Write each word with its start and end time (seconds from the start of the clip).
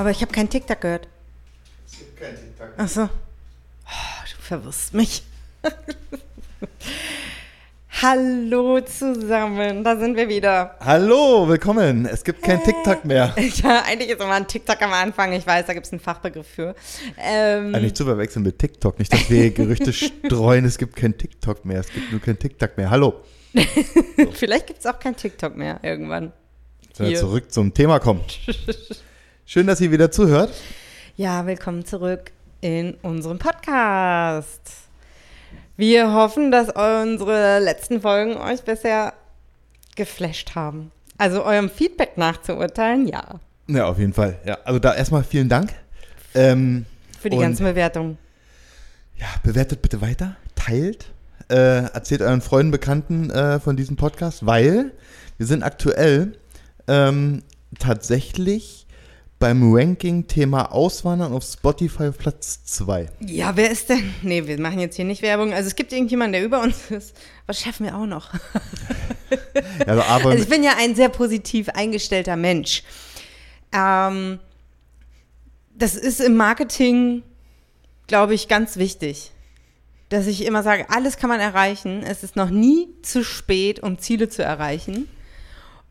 Aber 0.00 0.10
ich 0.10 0.22
habe 0.22 0.32
keinen 0.32 0.48
TikTok 0.48 0.80
gehört. 0.80 1.08
Es 1.86 1.98
gibt 1.98 2.18
kein 2.18 2.34
TikTok. 2.34 2.68
Ach 2.78 2.88
so. 2.88 3.02
Oh, 3.02 4.24
du 4.24 4.42
verwirrst 4.42 4.94
mich. 4.94 5.22
Hallo 8.00 8.80
zusammen, 8.80 9.84
da 9.84 9.98
sind 9.98 10.16
wir 10.16 10.30
wieder. 10.30 10.78
Hallo, 10.80 11.46
willkommen. 11.46 12.06
Es 12.06 12.24
gibt 12.24 12.40
kein 12.40 12.64
TikTok 12.64 13.04
mehr. 13.04 13.34
Ja, 13.62 13.82
eigentlich 13.82 14.08
ist 14.08 14.22
immer 14.22 14.32
ein 14.32 14.48
TikTok 14.48 14.80
am 14.80 14.94
Anfang. 14.94 15.34
Ich 15.34 15.46
weiß, 15.46 15.66
da 15.66 15.74
gibt 15.74 15.84
es 15.84 15.92
einen 15.92 16.00
Fachbegriff 16.00 16.46
für. 16.46 16.74
Ähm, 17.18 17.74
Eigentlich 17.74 17.92
zu 17.92 18.06
verwechseln 18.06 18.42
mit 18.42 18.58
TikTok. 18.58 18.98
Nicht, 18.98 19.12
dass 19.12 19.28
wir 19.28 19.50
Gerüchte 19.50 19.92
streuen, 19.92 20.64
es 20.64 20.78
gibt 20.78 20.96
kein 20.96 21.18
TikTok 21.18 21.66
mehr. 21.66 21.80
Es 21.80 21.92
gibt 21.92 22.10
nur 22.10 22.22
kein 22.22 22.38
TikTok 22.38 22.74
mehr. 22.78 22.88
Hallo. 22.88 23.20
vielleicht 24.32 24.66
gibt 24.66 24.78
es 24.78 24.86
auch 24.86 24.98
kein 24.98 25.14
TikTok 25.14 25.58
mehr 25.58 25.78
irgendwann. 25.82 26.32
Hier. 26.96 27.18
zurück 27.18 27.52
zum 27.52 27.74
Thema 27.74 27.98
kommen. 27.98 28.22
Schön, 29.52 29.66
dass 29.66 29.80
ihr 29.80 29.90
wieder 29.90 30.12
zuhört. 30.12 30.52
Ja, 31.16 31.44
willkommen 31.44 31.84
zurück 31.84 32.30
in 32.60 32.94
unserem 33.02 33.40
Podcast. 33.40 34.60
Wir 35.76 36.14
hoffen, 36.14 36.52
dass 36.52 36.68
unsere 36.68 37.58
letzten 37.58 38.00
Folgen 38.00 38.36
euch 38.36 38.62
bisher 38.62 39.12
geflasht 39.96 40.54
haben. 40.54 40.92
Also 41.18 41.42
eurem 41.42 41.68
Feedback 41.68 42.16
nachzuurteilen, 42.16 43.08
ja. 43.08 43.40
Ja, 43.66 43.86
auf 43.86 43.98
jeden 43.98 44.12
Fall. 44.12 44.38
Ja, 44.44 44.58
also 44.64 44.78
da 44.78 44.94
erstmal 44.94 45.24
vielen 45.24 45.48
Dank. 45.48 45.72
Ähm, 46.36 46.86
Für 47.18 47.28
die 47.28 47.36
ganzen 47.36 47.64
Bewertungen. 47.64 48.18
ja, 49.16 49.26
bewertet 49.42 49.82
bitte 49.82 50.00
weiter, 50.00 50.36
teilt, 50.54 51.06
äh, 51.48 51.90
erzählt 51.92 52.22
euren 52.22 52.40
Freunden, 52.40 52.70
Bekannten 52.70 53.30
äh, 53.30 53.58
von 53.58 53.76
diesem 53.76 53.96
Podcast, 53.96 54.46
weil 54.46 54.92
wir 55.38 55.46
sind 55.46 55.64
aktuell 55.64 56.38
ähm, 56.86 57.42
tatsächlich 57.80 58.86
beim 59.40 59.74
Ranking-Thema 59.74 60.70
Auswandern 60.70 61.32
auf 61.32 61.44
Spotify 61.44 62.08
auf 62.08 62.18
Platz 62.18 62.62
2. 62.66 63.08
Ja, 63.20 63.56
wer 63.56 63.70
ist 63.70 63.88
denn? 63.88 64.14
Nee, 64.22 64.46
wir 64.46 64.60
machen 64.60 64.78
jetzt 64.78 64.96
hier 64.96 65.06
nicht 65.06 65.22
Werbung. 65.22 65.54
Also 65.54 65.66
es 65.66 65.74
gibt 65.74 65.92
irgendjemanden, 65.92 66.34
der 66.34 66.44
über 66.44 66.62
uns 66.62 66.90
ist. 66.90 67.16
Was 67.46 67.60
schaffen 67.60 67.86
wir 67.86 67.96
auch 67.96 68.06
noch? 68.06 68.30
Also, 69.86 70.02
Also 70.02 70.30
ich 70.30 70.48
bin 70.48 70.64
ja 70.64 70.72
ein 70.78 70.96
sehr 70.96 71.08
positiv 71.08 71.68
eingestellter 71.68 72.34
Mensch. 72.34 72.82
Ähm, 73.72 74.40
das 75.72 75.94
ist 75.94 76.20
im 76.20 76.36
Marketing, 76.36 77.22
glaube 78.08 78.34
ich, 78.34 78.48
ganz 78.48 78.76
wichtig. 78.76 79.30
Dass 80.08 80.26
ich 80.26 80.44
immer 80.44 80.64
sage, 80.64 80.86
alles 80.90 81.16
kann 81.16 81.30
man 81.30 81.38
erreichen. 81.38 82.02
Es 82.02 82.24
ist 82.24 82.34
noch 82.34 82.50
nie 82.50 82.88
zu 83.02 83.22
spät, 83.22 83.80
um 83.80 84.00
Ziele 84.00 84.28
zu 84.28 84.42
erreichen. 84.42 85.08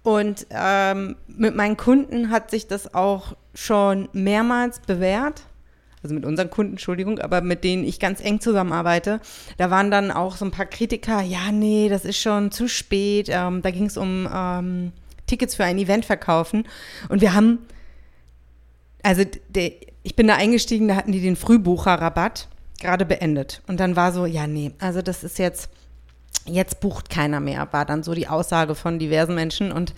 Und 0.09 0.47
ähm, 0.49 1.17
mit 1.27 1.55
meinen 1.55 1.77
Kunden 1.77 2.31
hat 2.31 2.49
sich 2.49 2.65
das 2.65 2.95
auch 2.95 3.35
schon 3.53 4.09
mehrmals 4.11 4.79
bewährt. 4.79 5.43
Also 6.01 6.15
mit 6.15 6.25
unseren 6.25 6.49
Kunden, 6.49 6.73
Entschuldigung, 6.73 7.19
aber 7.19 7.41
mit 7.41 7.63
denen 7.63 7.83
ich 7.83 7.99
ganz 7.99 8.19
eng 8.19 8.41
zusammenarbeite. 8.41 9.19
Da 9.57 9.69
waren 9.69 9.91
dann 9.91 10.09
auch 10.09 10.35
so 10.35 10.45
ein 10.45 10.51
paar 10.51 10.65
Kritiker, 10.65 11.21
ja, 11.21 11.51
nee, 11.51 11.89
das 11.89 12.05
ist 12.05 12.17
schon 12.17 12.49
zu 12.49 12.67
spät. 12.67 13.27
Ähm, 13.29 13.61
da 13.61 13.69
ging 13.69 13.85
es 13.85 13.97
um 13.97 14.27
ähm, 14.33 14.93
Tickets 15.27 15.53
für 15.53 15.63
ein 15.63 15.77
Event 15.77 16.05
verkaufen. 16.05 16.63
Und 17.09 17.21
wir 17.21 17.35
haben, 17.35 17.59
also 19.03 19.21
der, 19.49 19.73
ich 20.01 20.15
bin 20.15 20.25
da 20.25 20.37
eingestiegen, 20.37 20.87
da 20.87 20.95
hatten 20.95 21.11
die 21.11 21.21
den 21.21 21.35
Frühbucherrabatt 21.35 22.47
gerade 22.81 23.05
beendet. 23.05 23.61
Und 23.67 23.79
dann 23.79 23.95
war 23.95 24.11
so, 24.11 24.25
ja, 24.25 24.47
nee, 24.47 24.71
also 24.79 25.03
das 25.03 25.23
ist 25.23 25.37
jetzt, 25.37 25.69
jetzt 26.45 26.79
bucht 26.79 27.09
keiner 27.09 27.39
mehr, 27.39 27.67
war 27.71 27.85
dann 27.85 28.03
so 28.03 28.13
die 28.13 28.27
Aussage 28.27 28.75
von 28.75 28.99
diversen 28.99 29.35
Menschen. 29.35 29.71
Und 29.71 29.93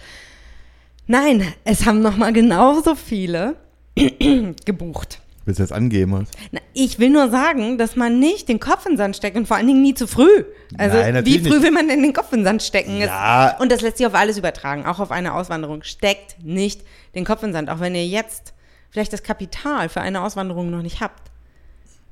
nein, 1.07 1.45
es 1.63 1.85
haben 1.85 2.01
nochmal 2.01 2.33
genauso 2.33 2.95
viele 2.95 3.55
gebucht. 4.65 5.19
willst 5.45 5.59
du 5.59 5.63
jetzt 5.63 5.73
angeben? 5.73 6.13
oder? 6.13 6.25
Na, 6.51 6.59
ich 6.73 6.99
will 6.99 7.09
nur 7.09 7.29
sagen, 7.29 7.77
dass 7.77 7.95
man 7.95 8.19
nicht 8.19 8.47
den 8.49 8.59
Kopf 8.59 8.85
in 8.85 8.93
den 8.93 8.97
Sand 8.97 9.15
steckt 9.17 9.35
und 9.37 9.47
vor 9.47 9.57
allen 9.57 9.67
Dingen 9.67 9.81
nie 9.81 9.93
zu 9.93 10.07
früh. 10.07 10.45
Also 10.77 10.97
Nein, 10.97 11.25
wie 11.25 11.39
früh 11.39 11.49
nicht. 11.49 11.63
will 11.63 11.71
man 11.71 11.87
denn 11.87 12.01
den 12.01 12.13
Kopf 12.13 12.31
in 12.31 12.39
den 12.39 12.45
Sand 12.45 12.63
stecken? 12.63 12.97
Ja. 12.97 13.57
Und 13.59 13.71
das 13.71 13.81
lässt 13.81 13.97
sich 13.97 14.05
auf 14.07 14.15
alles 14.15 14.37
übertragen, 14.37 14.85
auch 14.85 14.99
auf 14.99 15.11
eine 15.11 15.33
Auswanderung. 15.33 15.83
Steckt 15.83 16.37
nicht 16.43 16.81
den 17.15 17.25
Kopf 17.25 17.43
in 17.43 17.49
den 17.49 17.53
Sand, 17.53 17.69
auch 17.69 17.79
wenn 17.79 17.95
ihr 17.95 18.05
jetzt 18.07 18.53
vielleicht 18.89 19.13
das 19.13 19.23
Kapital 19.23 19.89
für 19.89 20.01
eine 20.01 20.21
Auswanderung 20.21 20.69
noch 20.69 20.81
nicht 20.81 21.01
habt. 21.01 21.31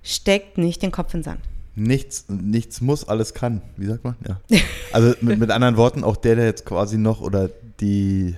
Steckt 0.03 0.57
nicht 0.57 0.81
den 0.81 0.91
Kopf 0.91 1.13
in 1.13 1.19
den 1.19 1.23
Sand. 1.23 1.39
Nichts, 1.75 2.25
nichts 2.27 2.81
muss, 2.81 3.07
alles 3.07 3.33
kann. 3.33 3.61
Wie 3.77 3.85
sagt 3.85 4.03
man? 4.03 4.15
Ja. 4.27 4.39
Also 4.91 5.13
mit, 5.21 5.37
mit 5.37 5.51
anderen 5.51 5.77
Worten, 5.77 6.03
auch 6.03 6.17
der, 6.17 6.35
der 6.35 6.45
jetzt 6.45 6.65
quasi 6.65 6.97
noch 6.97 7.21
oder 7.21 7.51
die, 7.79 8.35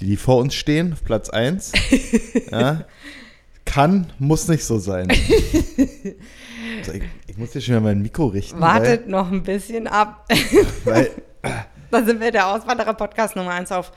die, 0.00 0.06
die 0.06 0.16
vor 0.16 0.38
uns 0.38 0.54
stehen, 0.54 0.92
auf 0.92 1.04
Platz 1.04 1.30
1, 1.30 1.70
ja, 2.50 2.84
kann, 3.64 4.08
muss 4.18 4.48
nicht 4.48 4.64
so 4.64 4.78
sein. 4.78 5.08
So, 6.82 6.92
ich, 6.92 7.02
ich 7.26 7.38
muss 7.38 7.52
hier 7.52 7.60
schon 7.60 7.74
mal 7.76 7.80
mein 7.80 8.02
Mikro 8.02 8.26
richten. 8.26 8.60
Wartet 8.60 9.08
noch 9.08 9.30
ein 9.30 9.42
bisschen 9.42 9.86
ab. 9.86 10.26
Weil, 10.84 11.10
da 11.90 12.04
sind 12.04 12.20
wir 12.20 12.30
der 12.30 12.48
Auswanderer-Podcast 12.48 13.36
Nummer 13.36 13.52
eins 13.52 13.72
auf, 13.72 13.90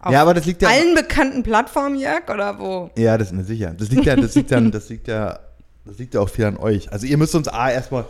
auf 0.00 0.06
weil, 0.06 0.12
ja, 0.12 0.22
aber 0.22 0.34
das 0.34 0.46
liegt 0.46 0.62
ja. 0.62 0.68
allen 0.68 0.94
bekannten 0.94 1.42
Plattformen, 1.42 1.98
Jörg, 1.98 2.28
oder 2.32 2.58
wo? 2.58 2.90
Ja, 2.96 3.18
das 3.18 3.28
ist 3.28 3.34
mir 3.34 3.44
sicher. 3.44 3.74
Das 3.76 3.90
liegt 3.90 4.04
ja, 4.04 4.16
das 4.16 4.34
liegt 4.34 4.50
ja, 4.50 4.60
das 4.60 4.88
liegt 4.88 5.08
ja, 5.08 5.38
das 5.86 5.98
liegt 5.98 6.14
ja 6.14 6.20
auch 6.20 6.28
viel 6.28 6.44
an 6.46 6.56
euch. 6.56 6.90
Also 6.92 7.06
ihr 7.06 7.16
müsst 7.16 7.34
uns 7.34 7.48
A 7.48 7.70
erstmal, 7.70 8.04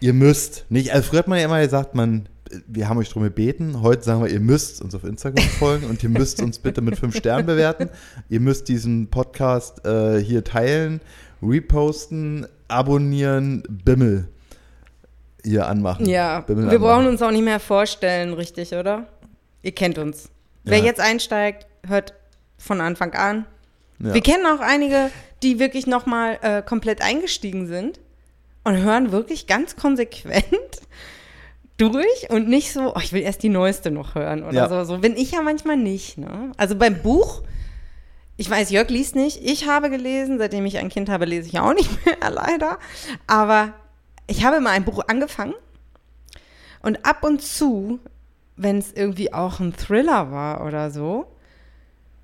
ihr 0.00 0.12
müsst, 0.12 0.64
nicht, 0.68 0.92
also 0.92 1.08
früher 1.08 1.20
hat 1.20 1.28
man 1.28 1.38
ja 1.38 1.44
immer 1.46 1.60
gesagt, 1.60 1.94
man, 1.94 2.28
wir 2.68 2.88
haben 2.88 2.98
euch 2.98 3.08
drum 3.10 3.22
gebeten, 3.24 3.82
heute 3.82 4.02
sagen 4.04 4.22
wir, 4.22 4.30
ihr 4.30 4.40
müsst 4.40 4.80
uns 4.82 4.94
auf 4.94 5.04
Instagram 5.04 5.42
folgen 5.58 5.86
und 5.86 6.02
ihr 6.02 6.08
müsst 6.10 6.40
uns 6.42 6.58
bitte 6.58 6.82
mit 6.82 6.98
fünf 6.98 7.16
Sternen 7.16 7.46
bewerten. 7.46 7.88
Ihr 8.28 8.40
müsst 8.40 8.68
diesen 8.68 9.08
Podcast 9.10 9.84
äh, 9.86 10.18
hier 10.20 10.44
teilen, 10.44 11.00
reposten, 11.42 12.46
abonnieren, 12.68 13.62
Bimmel 13.68 14.28
hier 15.42 15.66
anmachen. 15.68 16.06
Ja, 16.06 16.40
Bimmel 16.40 16.64
wir 16.64 16.70
anmachen. 16.72 16.82
brauchen 16.86 17.06
uns 17.08 17.22
auch 17.22 17.30
nicht 17.30 17.44
mehr 17.44 17.60
vorstellen, 17.60 18.32
richtig, 18.34 18.72
oder? 18.74 19.06
Ihr 19.62 19.72
kennt 19.72 19.98
uns. 19.98 20.28
Wer 20.64 20.78
Ja. 20.78 20.84
jetzt 20.84 21.00
einsteigt, 21.00 21.66
hört 21.86 22.14
von 22.56 22.80
Anfang 22.80 23.12
an. 23.14 23.46
Ja. 23.98 24.14
Wir 24.14 24.20
kennen 24.20 24.46
auch 24.46 24.60
einige, 24.60 25.10
die 25.42 25.58
wirklich 25.58 25.86
nochmal 25.86 26.38
äh, 26.42 26.62
komplett 26.62 27.00
eingestiegen 27.02 27.66
sind 27.66 28.00
und 28.64 28.76
hören 28.78 29.12
wirklich 29.12 29.46
ganz 29.46 29.76
konsequent 29.76 30.44
durch 31.76 32.30
und 32.30 32.48
nicht 32.48 32.72
so, 32.72 32.94
oh, 32.94 33.00
ich 33.02 33.12
will 33.12 33.22
erst 33.22 33.42
die 33.42 33.48
neueste 33.48 33.90
noch 33.90 34.14
hören 34.14 34.42
oder 34.44 34.54
Ja. 34.54 34.68
so. 34.68 34.84
So 34.84 34.98
bin 34.98 35.16
ich 35.16 35.32
ja 35.32 35.42
manchmal 35.42 35.76
nicht. 35.76 36.18
Ne? 36.18 36.52
Also 36.56 36.76
beim 36.76 37.02
Buch, 37.02 37.42
ich 38.36 38.48
weiß, 38.48 38.70
Jörg 38.70 38.88
liest 38.90 39.16
nicht. 39.16 39.40
Ich 39.44 39.68
habe 39.68 39.90
gelesen, 39.90 40.38
seitdem 40.38 40.66
ich 40.66 40.78
ein 40.78 40.88
Kind 40.88 41.08
habe, 41.08 41.24
lese 41.24 41.48
ich 41.48 41.58
auch 41.58 41.74
nicht 41.74 41.90
mehr, 42.06 42.30
leider. 42.30 42.78
Aber 43.26 43.72
ich 44.26 44.44
habe 44.44 44.60
mal 44.60 44.70
ein 44.70 44.84
Buch 44.84 45.04
angefangen 45.08 45.54
und 46.82 47.04
ab 47.04 47.22
und 47.24 47.42
zu, 47.42 47.98
wenn 48.56 48.78
es 48.78 48.92
irgendwie 48.92 49.32
auch 49.32 49.60
ein 49.60 49.74
Thriller 49.76 50.30
war 50.30 50.64
oder 50.64 50.90
so, 50.90 51.26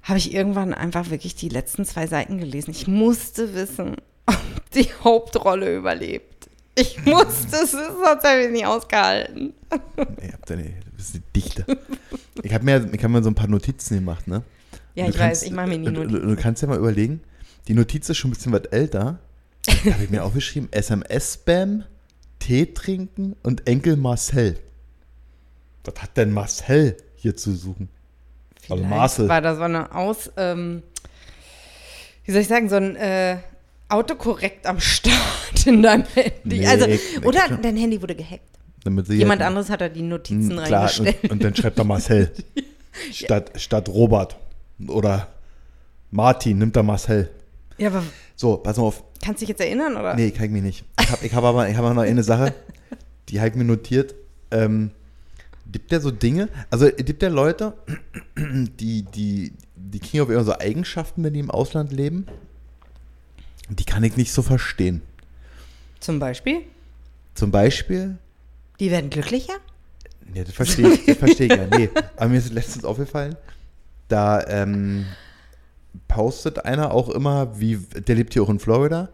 habe 0.02 0.18
ich 0.18 0.32
irgendwann 0.34 0.72
einfach 0.74 1.10
wirklich 1.10 1.34
die 1.34 1.48
letzten 1.48 1.84
zwei 1.84 2.06
Seiten 2.06 2.38
gelesen. 2.38 2.70
Ich 2.70 2.86
musste 2.86 3.54
wissen, 3.54 3.96
ob 4.26 4.70
die 4.74 4.88
Hauptrolle 5.04 5.76
überlebt. 5.76 6.48
Ich 6.76 7.04
musste 7.04 7.56
es, 7.64 7.72
sonst 7.72 8.24
habe 8.24 8.40
ich 8.40 8.46
es 8.46 8.52
nicht 8.52 8.66
ausgehalten. 8.66 9.52
Ihr 10.22 10.32
habt 10.32 10.48
ja 10.48 10.56
nicht, 10.56 10.70
du 10.86 10.90
bist 10.96 11.14
eine 11.14 11.22
Dichter. 11.36 11.64
Ich 12.42 12.54
habe 12.54 12.64
mir, 12.64 12.88
ich 12.92 13.04
hab 13.04 13.10
mir 13.10 13.22
so 13.22 13.28
ein 13.30 13.34
paar 13.34 13.48
Notizen 13.48 13.96
gemacht, 13.96 14.26
ne? 14.28 14.42
Ja, 14.94 15.06
ich 15.06 15.16
kannst- 15.16 15.18
weiß, 15.18 15.42
ich 15.44 15.50
mache 15.52 15.66
mir 15.68 15.78
nie 15.78 15.86
du, 15.86 15.92
du, 15.92 16.02
Notizen. 16.04 16.28
du 16.28 16.36
kannst 16.36 16.62
ja 16.62 16.68
mal 16.68 16.78
überlegen, 16.78 17.20
die 17.68 17.74
Notiz 17.74 18.08
ist 18.08 18.16
schon 18.16 18.30
ein 18.30 18.34
bisschen 18.34 18.52
was 18.52 18.64
älter. 18.66 19.18
Da 19.84 19.92
habe 19.92 20.04
ich 20.04 20.10
mir 20.10 20.24
aufgeschrieben, 20.24 20.68
SMS-Spam, 20.72 21.84
Tee 22.38 22.66
trinken 22.72 23.36
und 23.42 23.66
Enkel 23.66 23.96
Marcel. 23.96 24.58
Was 25.84 26.00
hat 26.02 26.16
denn 26.16 26.32
Marcel 26.32 26.96
hier 27.16 27.36
zu 27.36 27.54
suchen? 27.54 27.88
Also 28.70 28.84
Marcel. 28.84 29.28
war 29.28 29.40
da 29.40 29.54
so 29.56 29.62
eine 29.62 29.94
Aus, 29.94 30.30
ähm, 30.36 30.82
wie 32.24 32.32
soll 32.32 32.40
ich 32.42 32.48
sagen, 32.48 32.68
so 32.68 32.76
ein 32.76 32.96
äh, 32.96 33.38
Autokorrekt 33.88 34.66
am 34.66 34.78
Start 34.80 35.66
in 35.66 35.82
deinem 35.82 36.04
Handy. 36.14 36.32
Nee, 36.44 36.66
also, 36.66 36.86
oder 37.24 37.40
klar. 37.46 37.58
dein 37.62 37.76
Handy 37.76 38.00
wurde 38.00 38.14
gehackt. 38.14 38.44
Jemand 38.84 39.40
jetzt- 39.40 39.46
anderes 39.48 39.68
hat 39.70 39.80
da 39.80 39.88
die 39.88 40.02
Notizen 40.02 40.56
Hm, 40.58 40.64
klar, 40.64 40.80
reingestellt. 40.82 41.22
und, 41.24 41.32
und 41.32 41.44
dann 41.44 41.54
schreibt 41.56 41.78
er 41.78 41.84
Marcel. 41.84 42.32
statt, 43.12 43.50
statt 43.56 43.88
Robert. 43.88 44.36
Oder 44.88 45.28
Martin 46.10 46.58
nimmt 46.58 46.76
er 46.76 46.82
Marcel. 46.82 47.30
Ja, 47.78 47.88
aber 47.88 48.02
So, 48.36 48.56
pass 48.58 48.76
mal 48.78 48.84
auf. 48.84 49.02
kannst 49.22 49.40
du 49.40 49.44
dich 49.46 49.50
jetzt 49.50 49.60
erinnern, 49.60 49.96
oder? 49.96 50.14
Nee, 50.14 50.30
kann 50.30 50.46
ich 50.46 50.50
mich 50.50 50.62
nicht. 50.62 50.84
Ich 51.00 51.10
habe 51.10 51.26
ich 51.26 51.34
hab 51.34 51.44
aber 51.44 51.68
ich 51.68 51.76
hab 51.76 51.84
aber 51.84 51.94
noch 51.94 52.02
eine 52.02 52.22
Sache, 52.22 52.54
die 53.28 53.38
habe 53.40 53.50
ich 53.50 53.54
mir 53.54 53.64
notiert. 53.64 54.14
Ähm, 54.50 54.90
gibt 55.72 55.92
ja 55.92 56.00
so 56.00 56.10
Dinge, 56.10 56.48
also 56.70 56.88
gibt 56.90 57.22
ja 57.22 57.28
Leute, 57.28 57.74
die, 58.36 59.02
die, 59.02 59.52
die 59.76 59.98
kriegen 59.98 60.22
auf 60.22 60.30
immer 60.30 60.44
so 60.44 60.58
Eigenschaften, 60.58 61.22
wenn 61.24 61.34
die 61.34 61.40
im 61.40 61.50
Ausland 61.50 61.92
leben. 61.92 62.26
Die 63.68 63.84
kann 63.84 64.02
ich 64.02 64.16
nicht 64.16 64.32
so 64.32 64.42
verstehen. 64.42 65.02
Zum 66.00 66.18
Beispiel, 66.18 66.62
Zum 67.34 67.50
Beispiel, 67.50 68.18
die 68.80 68.90
werden 68.90 69.10
glücklicher? 69.10 69.54
ja, 70.34 70.44
das 70.44 70.54
verstehe 70.54 70.88
ich, 70.88 71.06
das 71.06 71.18
verstehe 71.18 71.46
ich 71.46 71.52
ja. 71.52 71.66
Nee, 71.66 71.90
aber 72.16 72.28
mir 72.28 72.38
ist 72.38 72.52
letztens 72.52 72.84
aufgefallen, 72.84 73.36
da, 74.08 74.42
ähm, 74.48 75.06
postet 76.08 76.64
einer 76.64 76.92
auch 76.92 77.08
immer, 77.08 77.58
wie, 77.58 77.76
der 77.76 78.14
lebt 78.14 78.32
hier 78.32 78.42
auch 78.42 78.48
in 78.48 78.58
Florida, 78.58 79.08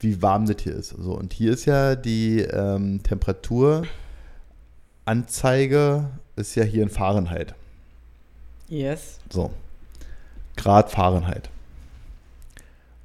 wie 0.00 0.20
warm 0.22 0.46
das 0.46 0.62
hier 0.62 0.74
ist. 0.74 0.90
So, 0.90 1.16
und 1.16 1.32
hier 1.32 1.52
ist 1.52 1.64
ja 1.64 1.94
die 1.94 2.40
ähm, 2.40 3.00
Temperaturanzeige 5.04 6.10
ist 6.36 6.54
ja 6.54 6.64
hier 6.64 6.82
in 6.82 6.88
Fahrenheit. 6.88 7.54
Yes. 8.68 9.18
So. 9.30 9.50
Grad 10.56 10.90
Fahrenheit. 10.90 11.50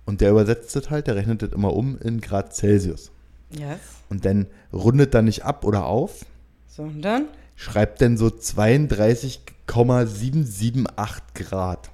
Und 0.06 0.22
der 0.22 0.32
übersetzt 0.32 0.76
das 0.76 0.90
halt, 0.90 1.08
der 1.08 1.16
rechnet 1.16 1.42
das 1.42 1.52
immer 1.52 1.74
um 1.74 2.00
in 2.00 2.22
Grad 2.22 2.56
Celsius. 2.56 3.12
Yes. 3.52 3.80
Und 4.10 4.26
dann 4.26 4.48
rundet 4.72 5.14
er 5.14 5.22
nicht 5.22 5.44
ab 5.44 5.66
oder 5.66 5.86
auf, 5.86 6.26
So, 6.68 6.84
und 6.84 7.02
dann? 7.02 7.26
schreibt 7.56 8.02
dann 8.02 8.18
so 8.18 8.30
32,778 8.30 11.24
Grad. 11.34 11.90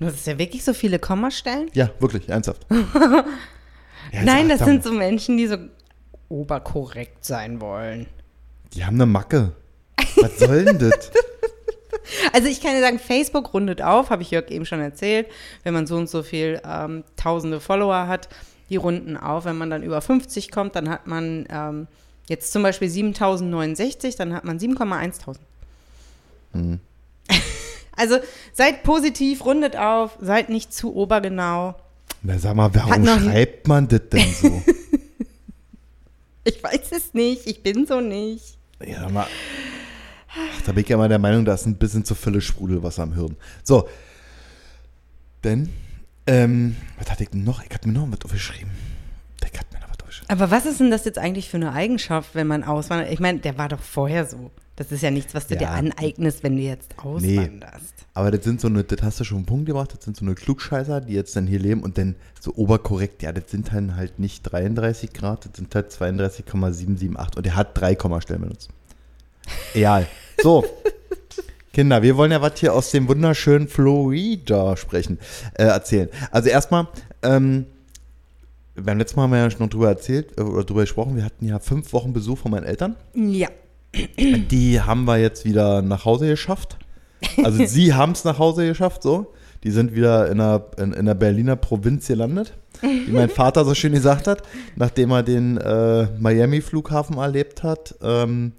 Das 0.00 0.14
ist 0.14 0.26
ja 0.26 0.38
wirklich 0.38 0.64
so 0.64 0.74
viele 0.74 0.98
Kommastellen? 0.98 1.70
Ja, 1.74 1.90
wirklich, 2.00 2.28
ernsthaft. 2.28 2.66
Ja, 4.10 4.22
Nein, 4.22 4.48
das 4.48 4.60
sind 4.60 4.82
so 4.82 4.90
Menschen, 4.90 5.36
die 5.36 5.46
so 5.48 5.58
oberkorrekt 6.30 7.26
sein 7.26 7.60
wollen. 7.60 8.06
Die 8.74 8.84
haben 8.84 8.96
eine 8.96 9.06
Macke. 9.06 9.52
Was 10.16 10.38
soll 10.38 10.64
denn 10.64 10.78
das? 10.78 11.10
Also 12.32 12.48
ich 12.48 12.62
kann 12.62 12.72
dir 12.72 12.80
sagen, 12.80 12.98
Facebook 12.98 13.52
rundet 13.52 13.82
auf, 13.82 14.08
habe 14.08 14.22
ich 14.22 14.30
Jörg 14.30 14.50
eben 14.50 14.64
schon 14.64 14.80
erzählt. 14.80 15.26
Wenn 15.62 15.74
man 15.74 15.86
so 15.86 15.96
und 15.96 16.08
so 16.08 16.22
viel 16.22 16.60
ähm, 16.64 17.04
tausende 17.16 17.60
Follower 17.60 18.06
hat, 18.06 18.30
die 18.70 18.76
runden 18.76 19.16
auf. 19.16 19.44
Wenn 19.44 19.58
man 19.58 19.70
dann 19.70 19.82
über 19.82 20.00
50 20.00 20.50
kommt, 20.50 20.74
dann 20.74 20.88
hat 20.88 21.06
man 21.06 21.46
ähm, 21.50 21.86
jetzt 22.28 22.52
zum 22.52 22.62
Beispiel 22.62 22.88
7069, 22.88 24.16
dann 24.16 24.34
hat 24.34 24.44
man 24.44 24.58
7,1000. 24.58 25.36
Hm. 26.52 26.80
Also 27.96 28.18
seid 28.52 28.84
positiv, 28.84 29.44
rundet 29.44 29.76
auf, 29.76 30.16
seid 30.20 30.50
nicht 30.50 30.72
zu 30.72 30.94
obergenau. 30.94 31.74
Na 32.22 32.38
sag 32.38 32.54
mal, 32.54 32.72
warum 32.72 33.04
schreibt 33.04 33.66
man 33.66 33.88
das 33.88 34.02
denn 34.10 34.32
so? 34.32 34.62
Ich 36.44 36.62
weiß 36.62 36.92
es 36.92 37.12
nicht, 37.12 37.46
ich 37.46 37.62
bin 37.62 37.86
so 37.86 38.00
nicht. 38.00 38.57
Ja, 38.84 39.00
sag 39.00 39.12
mal. 39.12 39.26
Ach, 40.28 40.62
da 40.62 40.72
bin 40.72 40.82
ich 40.82 40.88
ja 40.88 40.96
mal 40.96 41.08
der 41.08 41.18
Meinung, 41.18 41.44
da 41.44 41.54
ist 41.54 41.66
ein 41.66 41.76
bisschen 41.76 42.04
zu 42.04 42.14
viele 42.14 42.40
Sprudelwasser 42.40 43.02
am 43.02 43.14
Hirn. 43.14 43.36
So. 43.62 43.88
Denn, 45.44 45.70
ähm, 46.26 46.76
was 46.98 47.10
hatte 47.10 47.22
ich 47.22 47.30
denn 47.30 47.44
noch? 47.44 47.62
Ich 47.64 47.70
hatte 47.72 47.88
mir 47.88 47.94
noch 47.94 48.10
was 48.10 48.24
aufgeschrieben. 48.24 48.70
Ich 49.40 49.58
hatte 49.58 49.74
mir 49.74 49.80
noch 49.80 49.88
was 49.88 50.00
aufgeschrieben. 50.00 50.30
Aber 50.30 50.50
was 50.50 50.66
ist 50.66 50.80
denn 50.80 50.90
das 50.90 51.04
jetzt 51.04 51.18
eigentlich 51.18 51.48
für 51.48 51.56
eine 51.56 51.72
Eigenschaft, 51.72 52.34
wenn 52.34 52.46
man 52.46 52.64
auswandert? 52.64 53.10
Ich 53.10 53.20
meine, 53.20 53.38
der 53.38 53.56
war 53.56 53.68
doch 53.68 53.80
vorher 53.80 54.26
so. 54.26 54.50
Das 54.78 54.92
ist 54.92 55.02
ja 55.02 55.10
nichts, 55.10 55.34
was 55.34 55.48
du 55.48 55.56
dir 55.56 55.64
Ja. 55.64 55.70
aneignest, 55.72 56.44
wenn 56.44 56.54
du 56.56 56.62
jetzt 56.62 56.94
auswanderst. 56.98 57.94
Aber 58.14 58.30
das 58.30 58.44
sind 58.44 58.60
so 58.60 58.68
eine, 58.68 58.84
das 58.84 59.02
hast 59.02 59.18
du 59.18 59.24
schon 59.24 59.38
einen 59.38 59.46
Punkt 59.46 59.66
gemacht, 59.66 59.92
das 59.92 60.04
sind 60.04 60.16
so 60.16 60.24
eine 60.24 60.36
Klugscheißer, 60.36 61.00
die 61.00 61.14
jetzt 61.14 61.34
dann 61.34 61.48
hier 61.48 61.58
leben 61.58 61.82
und 61.82 61.98
dann 61.98 62.14
so 62.40 62.54
oberkorrekt, 62.54 63.24
ja, 63.24 63.32
das 63.32 63.50
sind 63.50 63.72
dann 63.72 63.96
halt 63.96 64.20
nicht 64.20 64.42
33 64.44 65.12
Grad, 65.12 65.46
das 65.46 65.52
sind 65.56 65.74
halt 65.74 65.90
32,778 65.90 67.36
und 67.36 67.44
der 67.44 67.56
hat 67.56 67.76
drei 67.76 67.96
Kommastellen 67.96 68.42
benutzt. 68.42 68.68
Egal. 69.74 70.06
So. 70.40 70.64
Kinder, 71.72 72.00
wir 72.02 72.16
wollen 72.16 72.30
ja 72.30 72.40
was 72.40 72.60
hier 72.60 72.72
aus 72.72 72.92
dem 72.92 73.08
wunderschönen 73.08 73.66
Florida 73.66 74.76
sprechen, 74.76 75.18
äh, 75.54 75.64
erzählen. 75.64 76.08
Also 76.30 76.50
erstmal, 76.50 76.86
ähm, 77.24 77.66
beim 78.76 78.98
letzten 78.98 79.16
Mal 79.16 79.24
haben 79.24 79.32
wir 79.32 79.38
ja 79.38 79.50
schon 79.50 79.68
drüber 79.68 79.88
erzählt 79.88 80.38
äh, 80.38 80.42
oder 80.42 80.62
drüber 80.62 80.82
gesprochen, 80.82 81.16
wir 81.16 81.24
hatten 81.24 81.46
ja 81.48 81.58
fünf 81.58 81.92
Wochen 81.92 82.12
Besuch 82.12 82.38
von 82.38 82.52
meinen 82.52 82.64
Eltern. 82.64 82.94
Ja. 83.14 83.48
Die 83.94 84.80
haben 84.80 85.04
wir 85.04 85.16
jetzt 85.18 85.44
wieder 85.44 85.82
nach 85.82 86.04
Hause 86.04 86.26
geschafft. 86.28 86.76
Also 87.42 87.64
sie 87.64 87.94
haben 87.94 88.12
es 88.12 88.24
nach 88.24 88.38
Hause 88.38 88.66
geschafft, 88.66 89.02
so. 89.02 89.32
Die 89.64 89.70
sind 89.72 89.94
wieder 89.94 90.30
in 90.30 90.38
der, 90.38 90.66
in, 90.76 90.92
in 90.92 91.06
der 91.06 91.14
Berliner 91.14 91.56
Provinz 91.56 92.06
gelandet, 92.06 92.52
wie 92.80 93.10
mein 93.10 93.28
Vater 93.28 93.64
so 93.64 93.74
schön 93.74 93.92
gesagt 93.92 94.28
hat, 94.28 94.42
nachdem 94.76 95.10
er 95.10 95.24
den 95.24 95.56
äh, 95.56 96.06
Miami-Flughafen 96.18 97.16
erlebt 97.16 97.64
hat. 97.64 97.96
Ähm, 98.00 98.52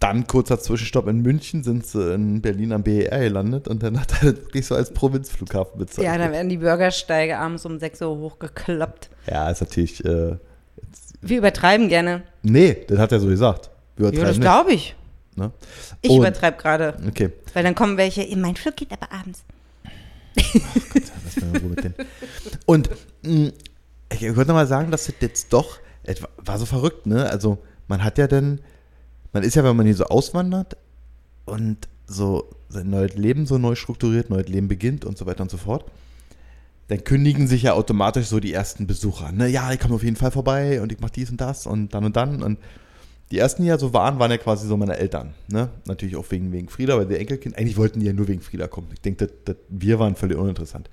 dann 0.00 0.26
kurzer 0.26 0.58
Zwischenstopp 0.58 1.06
in 1.08 1.20
München, 1.20 1.62
sind 1.62 1.86
sie 1.86 2.14
in 2.14 2.40
Berlin 2.40 2.72
am 2.72 2.82
BER 2.82 3.20
gelandet 3.20 3.68
und 3.68 3.82
dann 3.82 4.00
hat 4.00 4.22
er 4.22 4.32
das 4.32 4.42
wirklich 4.44 4.66
so 4.66 4.74
als 4.74 4.92
Provinzflughafen 4.92 5.78
bezeichnet. 5.78 6.06
Ja, 6.06 6.18
da 6.18 6.32
werden 6.32 6.48
die 6.48 6.56
Bürgersteige 6.56 7.36
abends 7.38 7.64
um 7.66 7.78
6 7.78 8.00
Uhr 8.02 8.16
hochgeklappt. 8.16 9.10
ja, 9.30 9.50
ist 9.50 9.60
natürlich. 9.60 10.02
Äh, 10.04 10.36
Wir 11.20 11.38
übertreiben 11.38 11.88
gerne. 11.88 12.22
nee, 12.42 12.78
das 12.88 12.98
hat 12.98 13.12
er 13.12 13.20
so 13.20 13.28
gesagt. 13.28 13.69
Wir 14.00 14.06
Ja, 14.12 14.24
das 14.24 14.36
übertreiben 14.36 14.40
glaube 14.40 14.72
ich. 14.72 14.96
ne? 15.36 15.50
Ich 16.02 16.16
übertreibe 16.16 16.56
gerade. 16.56 16.98
Okay. 17.06 17.30
Weil 17.54 17.62
dann 17.64 17.74
kommen 17.74 17.96
welche, 17.96 18.24
mein 18.36 18.56
Flug 18.56 18.76
geht 18.76 18.90
aber 18.92 19.12
abends. 19.12 19.44
Was 20.36 21.62
mit 21.62 21.84
denen. 21.84 21.94
Und 22.66 22.90
mh, 23.22 23.50
ich 24.12 24.22
würde 24.22 24.46
noch 24.48 24.54
mal 24.54 24.66
sagen, 24.66 24.90
dass 24.90 25.06
das 25.06 25.14
jetzt 25.20 25.52
doch, 25.52 25.78
es 26.04 26.22
war- 26.22 26.30
war 26.38 26.58
so 26.58 26.66
verrückt, 26.66 27.06
ne? 27.06 27.28
Also 27.28 27.58
man 27.88 28.02
hat 28.04 28.18
ja 28.18 28.26
dann, 28.26 28.60
man 29.32 29.42
ist 29.42 29.54
ja, 29.56 29.64
wenn 29.64 29.76
man 29.76 29.86
hier 29.86 29.94
so 29.96 30.04
auswandert 30.04 30.76
und 31.46 31.88
so 32.06 32.48
sein 32.68 32.90
neues 32.90 33.14
Leben 33.14 33.46
so 33.46 33.58
neu 33.58 33.74
strukturiert, 33.74 34.30
neues 34.30 34.48
Leben 34.48 34.68
beginnt 34.68 35.04
und 35.04 35.18
so 35.18 35.26
weiter 35.26 35.42
und 35.42 35.50
so 35.50 35.56
fort, 35.56 35.84
dann 36.88 37.04
kündigen 37.04 37.46
sich 37.46 37.62
ja 37.62 37.74
automatisch 37.74 38.26
so 38.26 38.40
die 38.40 38.52
ersten 38.52 38.86
Besucher. 38.86 39.30
Ne? 39.32 39.48
Ja, 39.48 39.72
ich 39.72 39.78
komme 39.78 39.94
auf 39.94 40.02
jeden 40.02 40.16
Fall 40.16 40.30
vorbei 40.32 40.80
und 40.80 40.90
ich 40.92 41.00
mache 41.00 41.12
dies 41.12 41.30
und 41.30 41.40
das 41.40 41.66
und 41.66 41.94
dann 41.94 42.04
und 42.04 42.16
dann. 42.16 42.42
Und 42.42 42.58
die 43.30 43.38
ersten, 43.38 43.62
die 43.62 43.68
ja 43.68 43.78
so 43.78 43.92
waren, 43.92 44.18
waren 44.18 44.30
ja 44.30 44.38
quasi 44.38 44.66
so 44.66 44.76
meine 44.76 44.96
Eltern. 44.96 45.34
Ne? 45.48 45.68
Natürlich 45.86 46.16
auch 46.16 46.28
wegen, 46.30 46.52
wegen 46.52 46.68
Frieda, 46.68 46.96
weil 46.98 47.06
der 47.06 47.20
Enkelkind, 47.20 47.56
eigentlich 47.56 47.76
wollten 47.76 48.00
die 48.00 48.06
ja 48.06 48.12
nur 48.12 48.26
wegen 48.26 48.40
Frieda 48.40 48.66
kommen. 48.66 48.88
Ich 48.92 49.00
denke, 49.00 49.26
das, 49.26 49.36
das, 49.44 49.56
wir 49.68 49.98
waren 49.98 50.16
völlig 50.16 50.36
uninteressant. 50.36 50.90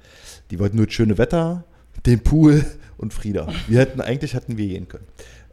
Die 0.52 0.60
wollten 0.60 0.78
nur 0.78 0.86
das 0.86 0.94
schöne 0.94 1.18
Wetter, 1.18 1.64
den 2.06 2.20
Pool 2.20 2.64
und 2.98 3.14
Frieda. 3.14 3.48
Wir 3.68 3.80
hätten, 3.80 4.02
eigentlich 4.02 4.36
hätten 4.36 4.58
wir 4.58 4.68
gehen 4.68 4.88
können. 4.88 5.08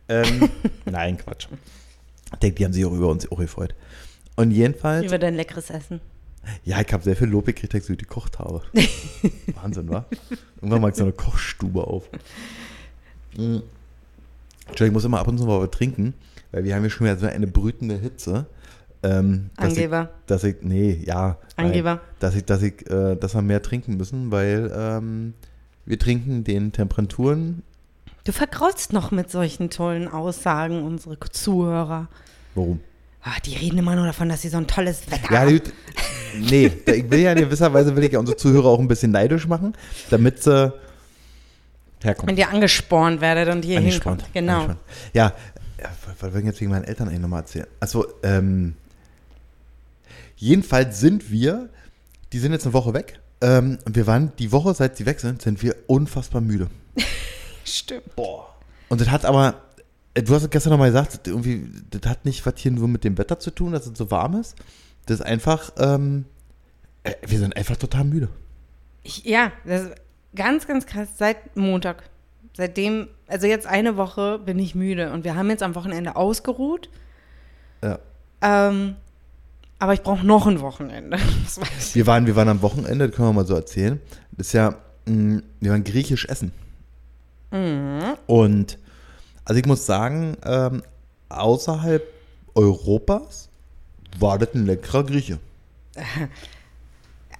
Ähm, 0.09 0.51
nein, 0.85 1.17
Quatsch. 1.17 1.49
Ich 2.33 2.39
denke, 2.41 2.57
die 2.57 2.65
haben 2.67 2.73
sich 2.73 2.85
auch 2.85 2.93
über 2.93 3.09
uns 3.09 3.31
auch 3.31 3.39
gefreut. 3.39 3.75
Und 4.37 4.51
jedenfalls, 4.51 5.07
Über 5.07 5.19
dein 5.19 5.35
leckeres 5.35 5.71
Essen. 5.71 6.01
ja, 6.65 6.81
ich 6.81 6.93
habe 6.93 7.03
sehr 7.03 7.17
viel 7.17 7.29
Lob 7.29 7.47
gekriegt, 7.47 7.73
dass 7.73 7.81
ich 7.81 7.87
so 7.87 7.97
gekocht 7.97 8.39
habe. 8.39 8.61
Wahnsinn, 9.63 9.89
wa? 9.89 10.05
Irgendwann 10.57 10.83
mal 10.83 10.95
so 10.95 11.05
eine 11.05 11.13
Kochstube 11.13 11.87
auf. 11.87 12.11
Mm. 13.37 13.59
Entschuldigung, 14.67 14.89
ich 14.89 14.93
muss 14.93 15.05
immer 15.05 15.21
ab 15.21 15.29
und 15.29 15.39
zu 15.39 15.45
mal 15.45 15.61
was 15.61 15.71
trinken, 15.71 16.15
weil 16.55 16.63
wir 16.63 16.77
haben 16.77 16.83
hier 16.83 16.91
schon 16.91 17.07
wieder 17.07 17.17
so 17.17 17.27
eine 17.27 17.49
brütende 17.49 17.97
Hitze. 17.97 18.47
Ähm, 19.03 19.51
dass 19.57 19.71
Angeber. 19.71 20.03
Ich, 20.21 20.27
dass 20.27 20.45
ich, 20.45 20.57
nee, 20.63 21.03
ja. 21.05 21.37
nein, 21.57 21.67
Angeber. 21.67 22.01
Dass 22.21 22.37
ich, 22.37 22.45
dass 22.45 22.63
ich, 22.63 22.89
äh, 22.89 23.17
dass 23.17 23.35
wir 23.35 23.43
mehr 23.43 23.61
trinken 23.61 23.97
müssen, 23.97 24.31
weil 24.31 24.73
ähm, 24.75 25.35
wir 25.85 25.99
trinken 25.99 26.45
den 26.45 26.71
Temperaturen. 26.71 27.65
Du 28.23 28.31
vergraulst 28.31 28.93
noch 28.93 29.11
mit 29.11 29.31
solchen 29.33 29.69
tollen 29.69 30.07
Aussagen 30.07 30.85
unsere 30.85 31.19
Zuhörer. 31.19 32.07
Warum? 32.55 32.79
Ah, 33.23 33.41
die 33.45 33.57
reden 33.57 33.79
immer 33.79 33.97
nur 33.97 34.07
davon, 34.07 34.29
dass 34.29 34.43
sie 34.43 34.49
so 34.49 34.59
ein 34.59 34.69
tolles 34.69 35.11
Wetter 35.11 35.33
Ja, 35.33 35.41
haben. 35.41 35.61
Nee, 36.39 36.71
ich 36.87 37.11
will 37.11 37.19
ja 37.19 37.33
in 37.33 37.39
gewisser 37.39 37.73
Weise 37.75 37.97
will 37.97 38.05
ich 38.05 38.13
ja 38.13 38.21
unsere 38.21 38.37
Zuhörer 38.37 38.67
auch 38.67 38.79
ein 38.79 38.89
bisschen 38.89 39.11
neidisch 39.11 39.49
machen, 39.49 39.75
damit 40.09 40.43
sie 40.43 40.73
herkommen. 42.05 42.29
Wenn 42.29 42.37
ihr 42.37 42.49
angespornt 42.49 43.21
werdet 43.21 43.53
und 43.53 43.65
hier 43.65 43.79
Angespannt. 43.79 44.23
hinkommt. 44.23 44.35
Genau. 44.35 44.53
Angespannt. 44.53 44.81
Ja, 45.15 45.33
ja, 45.85 45.91
was 46.07 46.23
wollen 46.23 46.35
wir 46.35 46.51
jetzt 46.51 46.61
wegen 46.61 46.71
meinen 46.71 46.85
Eltern 46.85 47.09
eigentlich 47.09 47.21
nochmal 47.21 47.41
erzählen? 47.41 47.67
Also, 47.79 48.07
ähm, 48.23 48.75
jedenfalls 50.37 50.99
sind 50.99 51.31
wir, 51.31 51.69
die 52.33 52.39
sind 52.39 52.53
jetzt 52.53 52.65
eine 52.65 52.73
Woche 52.73 52.95
weg. 52.95 53.21
Ähm, 53.41 53.79
und 53.85 53.95
wir 53.95 54.07
waren 54.07 54.33
die 54.39 54.51
Woche, 54.51 54.73
seit 54.75 54.97
sie 54.97 55.05
weg 55.05 55.21
sind, 55.21 55.43
sind 55.43 55.63
wir 55.63 55.77
unfassbar 55.87 56.41
müde. 56.41 56.69
Stimmt. 57.65 58.17
Boah. 58.17 58.55
Und 58.89 59.01
das 59.01 59.11
hat 59.11 59.27
aber, 59.27 59.61
äh, 60.15 60.23
du 60.23 60.35
hast 60.35 60.45
es 60.45 60.51
gestern 60.51 60.71
nochmal 60.71 60.89
gesagt, 60.89 61.15
das 61.15 61.21
irgendwie, 61.27 61.69
das 61.91 62.11
hat 62.11 62.25
nicht 62.25 62.47
was 62.47 62.55
hier 62.57 62.71
nur 62.71 62.89
mit 62.89 63.05
dem 63.05 63.19
Wetter 63.19 63.39
zu 63.39 63.51
tun, 63.51 63.73
dass 63.73 63.87
es 63.87 63.99
so 63.99 64.11
warm 64.11 64.41
ist. 64.41 64.57
Das 65.05 65.21
ist 65.21 65.27
einfach, 65.27 65.73
ähm, 65.77 66.25
äh, 67.03 67.13
wir 67.27 67.39
sind 67.39 67.57
einfach 67.57 67.77
total 67.77 68.05
müde. 68.05 68.29
Ich, 69.03 69.25
ja, 69.25 69.53
das 69.67 69.83
ist 69.83 69.95
ganz, 70.35 70.67
ganz 70.67 70.87
krass. 70.87 71.09
Seit 71.19 71.57
Montag. 71.57 72.05
Seitdem, 72.57 73.09
also 73.27 73.47
jetzt 73.47 73.67
eine 73.67 73.97
Woche 73.97 74.39
bin 74.39 74.59
ich 74.59 74.75
müde 74.75 75.13
und 75.13 75.25
wir 75.25 75.35
haben 75.35 75.51
jetzt 75.51 75.63
am 75.63 75.75
Wochenende 75.75 76.17
ausgeruht. 76.17 76.89
Ja. 77.83 77.99
Ähm, 78.43 78.97
aber 79.81 79.93
ich 79.95 80.03
brauche 80.03 80.25
noch 80.25 80.47
ein 80.47 80.61
Wochenende. 80.61 81.19
Wir 81.93 82.07
waren, 82.07 82.27
wir 82.27 82.37
waren 82.37 82.49
am 82.49 82.63
Wochenende, 82.63 83.09
das 83.09 83.17
können 83.17 83.29
wir 83.29 83.33
mal 83.33 83.47
so 83.47 83.55
erzählen. 83.55 84.01
Das 84.33 84.49
ist 84.49 84.53
ja, 84.53 84.75
mh, 85.07 85.43
wir 85.61 85.71
waren 85.73 85.85
griechisch 85.85 86.27
essen. 86.27 86.53
Und 88.27 88.79
also 89.45 89.61
ich 89.61 89.67
muss 89.67 89.87
sagen, 89.87 90.37
ähm, 90.45 90.83
außerhalb 91.29 92.03
Europas 92.55 93.49
war 94.19 94.39
das 94.39 94.55
ein 94.55 94.67
leckerer 94.67 95.05
Grieche. 95.05 95.39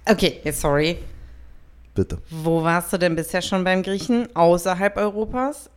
Okay, 0.07 0.39
sorry. 0.51 0.99
Bitte. 1.95 2.19
Wo 2.29 2.61
warst 2.61 2.91
du 2.91 2.97
denn 2.97 3.15
bisher 3.15 3.41
schon 3.41 3.63
beim 3.63 3.81
Griechen? 3.81 4.27
Außerhalb 4.35 4.97
Europas? 4.97 5.69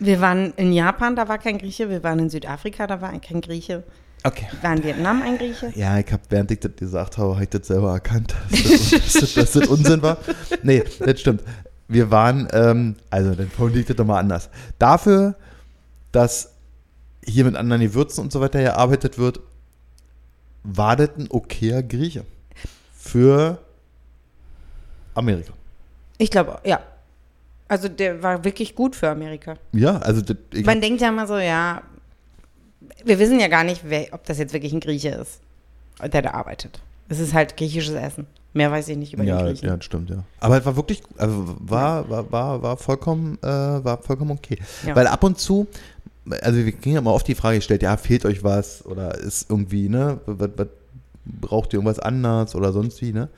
Wir 0.00 0.20
waren 0.20 0.52
in 0.56 0.72
Japan, 0.72 1.14
da 1.14 1.28
war 1.28 1.38
kein 1.38 1.58
Grieche. 1.58 1.88
Wir 1.88 2.02
waren 2.02 2.18
in 2.18 2.30
Südafrika, 2.30 2.86
da 2.86 3.00
war 3.00 3.16
kein 3.20 3.40
Grieche. 3.40 3.84
Okay. 4.24 4.46
War 4.62 4.74
in 4.74 4.82
Vietnam 4.82 5.22
ein 5.22 5.38
Grieche? 5.38 5.72
Ja, 5.76 5.98
ich 5.98 6.12
habe, 6.12 6.22
während 6.28 6.50
ich 6.50 6.60
das 6.60 6.74
gesagt 6.76 7.18
habe, 7.18 7.34
habe 7.34 7.44
ich 7.44 7.50
das 7.50 7.68
selber 7.68 7.92
erkannt, 7.92 8.34
dass 8.50 8.90
das, 8.90 8.90
dass 8.90 9.12
das, 9.12 9.34
dass 9.34 9.52
das 9.52 9.68
Unsinn 9.68 10.02
war. 10.02 10.18
Nee, 10.62 10.82
das 10.98 11.20
stimmt. 11.20 11.42
Wir 11.86 12.10
waren, 12.10 12.48
ähm, 12.52 12.96
also 13.10 13.34
dann 13.34 13.48
formuliere 13.48 13.80
ich 13.80 13.86
das 13.86 13.96
doch 13.96 14.04
mal 14.04 14.18
anders. 14.18 14.50
Dafür, 14.78 15.36
dass 16.12 16.52
hier 17.24 17.44
mit 17.44 17.54
anderen 17.54 17.82
Gewürzen 17.82 18.24
und 18.24 18.32
so 18.32 18.40
weiter 18.40 18.60
gearbeitet 18.60 19.18
wird, 19.18 19.40
war 20.64 20.96
das 20.96 21.10
ein 21.16 21.28
okayer 21.30 21.82
Grieche. 21.82 22.24
Für 22.94 23.58
Amerika. 25.14 25.52
Ich 26.18 26.30
glaube, 26.30 26.58
ja. 26.64 26.80
Also 27.68 27.88
der 27.88 28.22
war 28.22 28.44
wirklich 28.44 28.74
gut 28.74 28.96
für 28.96 29.08
Amerika. 29.08 29.54
Ja, 29.72 29.98
also 29.98 30.22
das, 30.22 30.36
ich, 30.52 30.66
Man 30.66 30.80
denkt 30.80 31.00
ja 31.00 31.08
immer 31.08 31.26
so, 31.26 31.38
ja, 31.38 31.82
wir 33.04 33.18
wissen 33.18 33.38
ja 33.38 33.48
gar 33.48 33.64
nicht, 33.64 33.82
wer, 33.84 34.08
ob 34.12 34.24
das 34.24 34.38
jetzt 34.38 34.52
wirklich 34.52 34.72
ein 34.72 34.80
Grieche 34.80 35.10
ist, 35.10 35.40
der 36.02 36.22
da 36.22 36.32
arbeitet. 36.32 36.80
Es 37.08 37.20
ist 37.20 37.32
halt 37.32 37.56
griechisches 37.56 37.94
Essen. 37.94 38.26
Mehr 38.52 38.72
weiß 38.72 38.88
ich 38.88 38.96
nicht 38.96 39.12
über 39.12 39.22
ja, 39.22 39.38
die 39.38 39.44
Griechen. 39.44 39.68
ja, 39.68 39.76
das 39.76 39.84
stimmt, 39.84 40.10
ja. 40.10 40.24
Aber 40.40 40.58
es 40.58 40.66
war 40.66 40.74
wirklich, 40.74 41.02
also 41.16 41.56
war, 41.60 42.10
war, 42.10 42.32
war, 42.32 42.62
war 42.62 42.76
vollkommen, 42.76 43.38
äh, 43.42 43.46
war 43.46 44.02
vollkommen 44.02 44.32
okay. 44.32 44.58
Ja. 44.84 44.96
Weil 44.96 45.06
ab 45.06 45.22
und 45.22 45.38
zu, 45.38 45.68
also 46.42 46.64
wir 46.64 46.72
kriegen 46.72 46.96
ja 46.96 47.00
mal 47.00 47.12
oft 47.12 47.28
die 47.28 47.36
Frage 47.36 47.58
gestellt, 47.58 47.82
ja, 47.82 47.96
fehlt 47.96 48.24
euch 48.24 48.42
was 48.42 48.84
oder 48.84 49.16
ist 49.16 49.48
irgendwie, 49.48 49.88
ne, 49.88 50.18
was, 50.26 50.50
was, 50.56 50.66
braucht 51.24 51.72
ihr 51.72 51.78
irgendwas 51.78 52.00
anders 52.00 52.56
oder 52.56 52.72
sonst 52.72 53.00
wie, 53.02 53.12
ne? 53.12 53.28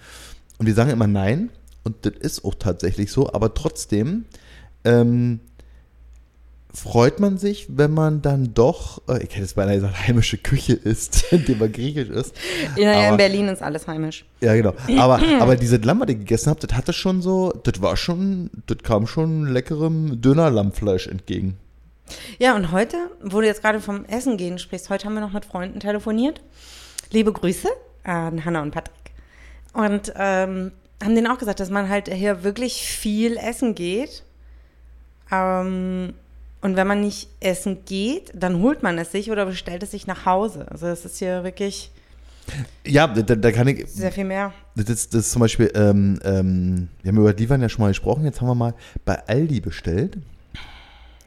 Und 0.59 0.67
wir 0.67 0.75
sagen 0.75 0.91
immer 0.91 1.07
nein 1.07 1.50
und 1.85 2.07
das 2.07 2.15
ist 2.15 2.45
auch 2.45 2.55
tatsächlich 2.55 3.11
so, 3.12 3.33
aber 3.33 3.55
trotzdem 3.55 4.25
ähm, 4.85 5.41
freut 6.75 7.21
man 7.21 7.37
sich, 7.39 7.67
wenn 7.69 7.93
man 7.93 8.23
dann 8.23 8.55
doch, 8.55 9.03
äh, 9.09 9.23
ich 9.23 9.35
hätte 9.35 9.43
es 9.45 9.55
beinahe 9.55 9.75
gesagt, 9.77 10.07
heimische 10.09 10.39
Küche 10.39 10.73
isst, 10.73 11.25
indem 11.33 11.59
man 11.59 11.73
griechisch 11.73 12.09
ist. 12.09 12.35
Ja, 12.77 12.93
ja, 12.93 13.01
in 13.01 13.07
Aber- 13.09 13.17
Berlin 13.19 13.49
ist 13.49 13.62
alles 13.62 13.87
heimisch. 13.87 14.25
Ja, 14.41 14.55
genau. 14.55 14.73
Aber, 14.99 15.21
aber 15.41 15.57
diese 15.57 15.77
Lamm, 15.77 16.01
was 16.01 16.09
ich 16.09 16.19
gegessen 16.19 16.51
habe, 16.51 16.67
das 16.67 16.77
hatte 16.77 16.93
schon 16.93 17.21
so, 17.21 17.53
das 17.62 17.83
war 17.83 17.97
schon, 17.97 18.51
das 18.67 18.79
kam 18.83 19.07
schon 19.07 19.47
leckerem 19.47 20.21
Döner-Lammfleisch 20.21 21.09
entgegen. 21.09 21.57
Ja, 22.39 22.55
und 22.57 22.73
heute, 22.73 22.97
wo 23.23 23.41
du 23.41 23.47
jetzt 23.47 23.62
gerade 23.62 23.81
vom 23.81 24.05
Essen 24.07 24.37
gehen 24.37 24.59
sprichst, 24.59 24.91
heute 24.91 25.07
haben 25.07 25.15
wir 25.15 25.21
noch 25.21 25.33
mit 25.33 25.45
Freunden 25.45 25.81
telefoniert. 25.81 26.41
Liebe 27.11 27.33
Grüße 27.33 27.69
an 28.05 28.45
Hanna 28.45 28.62
und 28.62 28.71
Patrick. 28.73 29.12
Und 29.73 30.12
ähm, 30.17 30.73
haben 31.02 31.14
denen 31.14 31.26
auch 31.26 31.38
gesagt, 31.38 31.61
dass 31.61 31.71
man 31.71 31.88
halt 31.88 32.09
hier 32.12 32.44
wirklich 32.44 32.82
viel 32.82 33.37
essen 33.37 33.75
geht. 33.75 34.23
Ähm, 35.30 36.14
und 36.61 36.76
wenn 36.76 36.87
man 36.87 37.00
nicht 37.00 37.28
essen 37.40 37.85
geht, 37.85 38.30
dann 38.35 38.61
holt 38.62 38.82
man 38.82 38.97
es 38.99 39.11
sich 39.12 39.30
oder 39.30 39.47
bestellt 39.47 39.82
es 39.82 39.90
sich 39.90 40.06
nach 40.06 40.26
Hause. 40.26 40.66
Also 40.71 40.87
es 40.87 41.04
ist 41.04 41.18
hier 41.18 41.42
wirklich 41.42 41.90
Ja, 42.87 43.06
da, 43.09 43.35
da 43.35 43.52
kann 43.52 43.66
ich, 43.68 43.87
sehr 43.88 44.12
viel 44.12 44.25
mehr. 44.25 44.52
das 44.76 44.88
ist, 44.88 45.14
das 45.14 45.26
ist 45.26 45.32
zum 45.32 45.40
Beispiel, 45.40 45.71
ähm, 45.75 46.21
ähm, 46.25 46.88
wir 47.02 47.09
haben 47.11 47.18
über 47.18 47.32
Lieferan 47.32 47.62
ja 47.62 47.68
schon 47.68 47.82
mal 47.82 47.88
gesprochen, 47.88 48.25
jetzt 48.25 48.40
haben 48.40 48.49
wir 48.49 48.54
mal 48.54 48.75
bei 49.04 49.26
Aldi 49.26 49.61
bestellt. 49.61 50.18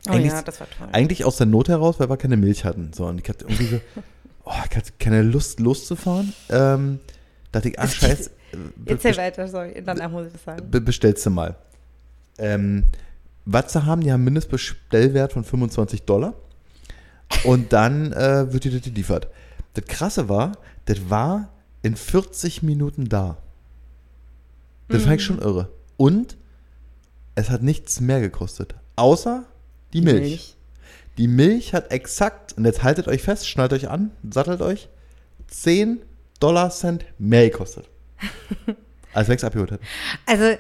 Oh 0.08 0.12
Eigentlich- 0.12 0.32
ja, 0.32 0.42
das 0.42 0.60
war 0.60 0.68
toll. 0.70 0.88
Eigentlich 0.92 1.26
aus 1.26 1.38
der 1.38 1.48
Not 1.48 1.68
heraus, 1.68 2.00
weil 2.00 2.10
wir 2.10 2.18
keine 2.18 2.38
Milch 2.38 2.64
hatten. 2.64 2.92
So, 2.94 3.06
und 3.08 3.20
ich 3.22 3.28
hatte 3.28 3.46
irgendwie 3.46 3.66
so, 3.66 3.82
oh, 4.46 4.52
ich 4.70 4.78
hatte 4.78 4.92
keine 5.00 5.22
Lust 5.22 5.60
loszufahren. 5.60 6.34
Ähm, 6.50 7.00
dachte 7.52 7.70
ich, 7.70 7.80
ah, 7.80 7.88
scheiß. 7.88 8.30
Äh, 8.56 8.92
Erzähl 8.92 9.18
weiter, 9.18 9.48
sorry, 9.48 9.82
danach 9.86 10.10
muss 10.10 10.28
ich 10.28 10.34
das 10.34 10.44
sagen. 10.44 10.70
Be 10.70 10.82
bestellst 10.82 11.26
du 11.26 11.30
mal. 11.30 11.56
Ähm, 12.38 12.84
was 13.46 13.74
sie 13.74 13.86
haben, 13.86 14.02
die 14.02 14.12
haben 14.12 14.22
einen 14.22 14.26
Mindestbestellwert 14.26 15.34
von 15.34 15.44
25 15.44 16.04
Dollar. 16.04 16.34
Und 17.44 17.74
dann 17.74 18.12
äh, 18.14 18.52
wird 18.52 18.64
dir 18.64 18.72
das 18.72 18.82
geliefert. 18.82 19.28
Das 19.74 19.86
Krasse 19.86 20.30
war, 20.30 20.54
das 20.86 21.10
war 21.10 21.50
in 21.82 21.96
40 21.96 22.64
Minuten 22.64 23.10
da. 23.10 23.38
Das 24.88 25.04
fand 25.04 25.16
ich 25.16 25.26
schon 25.26 25.40
irre. 25.40 25.70
Und 25.98 26.38
es 27.36 27.50
hat 27.50 27.64
nichts 27.64 28.00
mehr 28.00 28.22
gekostet. 28.22 28.76
Außer 28.96 29.46
die 29.94 30.02
Milch. 30.02 30.56
Die 31.18 31.28
Milch 31.28 31.74
hat 31.74 31.92
exakt, 31.92 32.54
und 32.58 32.66
jetzt 32.66 32.84
haltet 32.84 33.08
euch 33.08 33.22
fest, 33.22 33.48
schnallt 33.48 33.74
euch 33.74 33.90
an, 33.90 34.12
sattelt 34.30 34.62
euch, 34.62 34.90
10 35.48 36.02
Dollar 36.40 36.70
Cent 36.70 37.06
mehr 37.18 37.50
gekostet. 37.50 37.90
Als 39.14 39.30
es 39.30 39.44
abgeholt 39.44 39.72
hätte. 39.72 39.84
Also, 40.26 40.58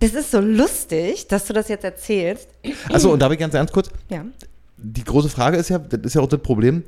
das 0.00 0.14
ist 0.14 0.30
so 0.30 0.40
lustig, 0.40 1.28
dass 1.28 1.46
du 1.46 1.52
das 1.52 1.68
jetzt 1.68 1.84
erzählst. 1.84 2.48
Achso, 2.92 3.12
und 3.12 3.20
da 3.20 3.24
habe 3.24 3.34
ich 3.34 3.40
ganz 3.40 3.54
ernst 3.54 3.72
kurz, 3.72 3.88
Ja. 4.08 4.24
die 4.76 5.04
große 5.04 5.28
Frage 5.28 5.56
ist 5.56 5.70
ja, 5.70 5.78
das 5.78 6.00
ist 6.02 6.14
ja 6.14 6.20
auch 6.20 6.28
das 6.28 6.40
Problem, 6.40 6.82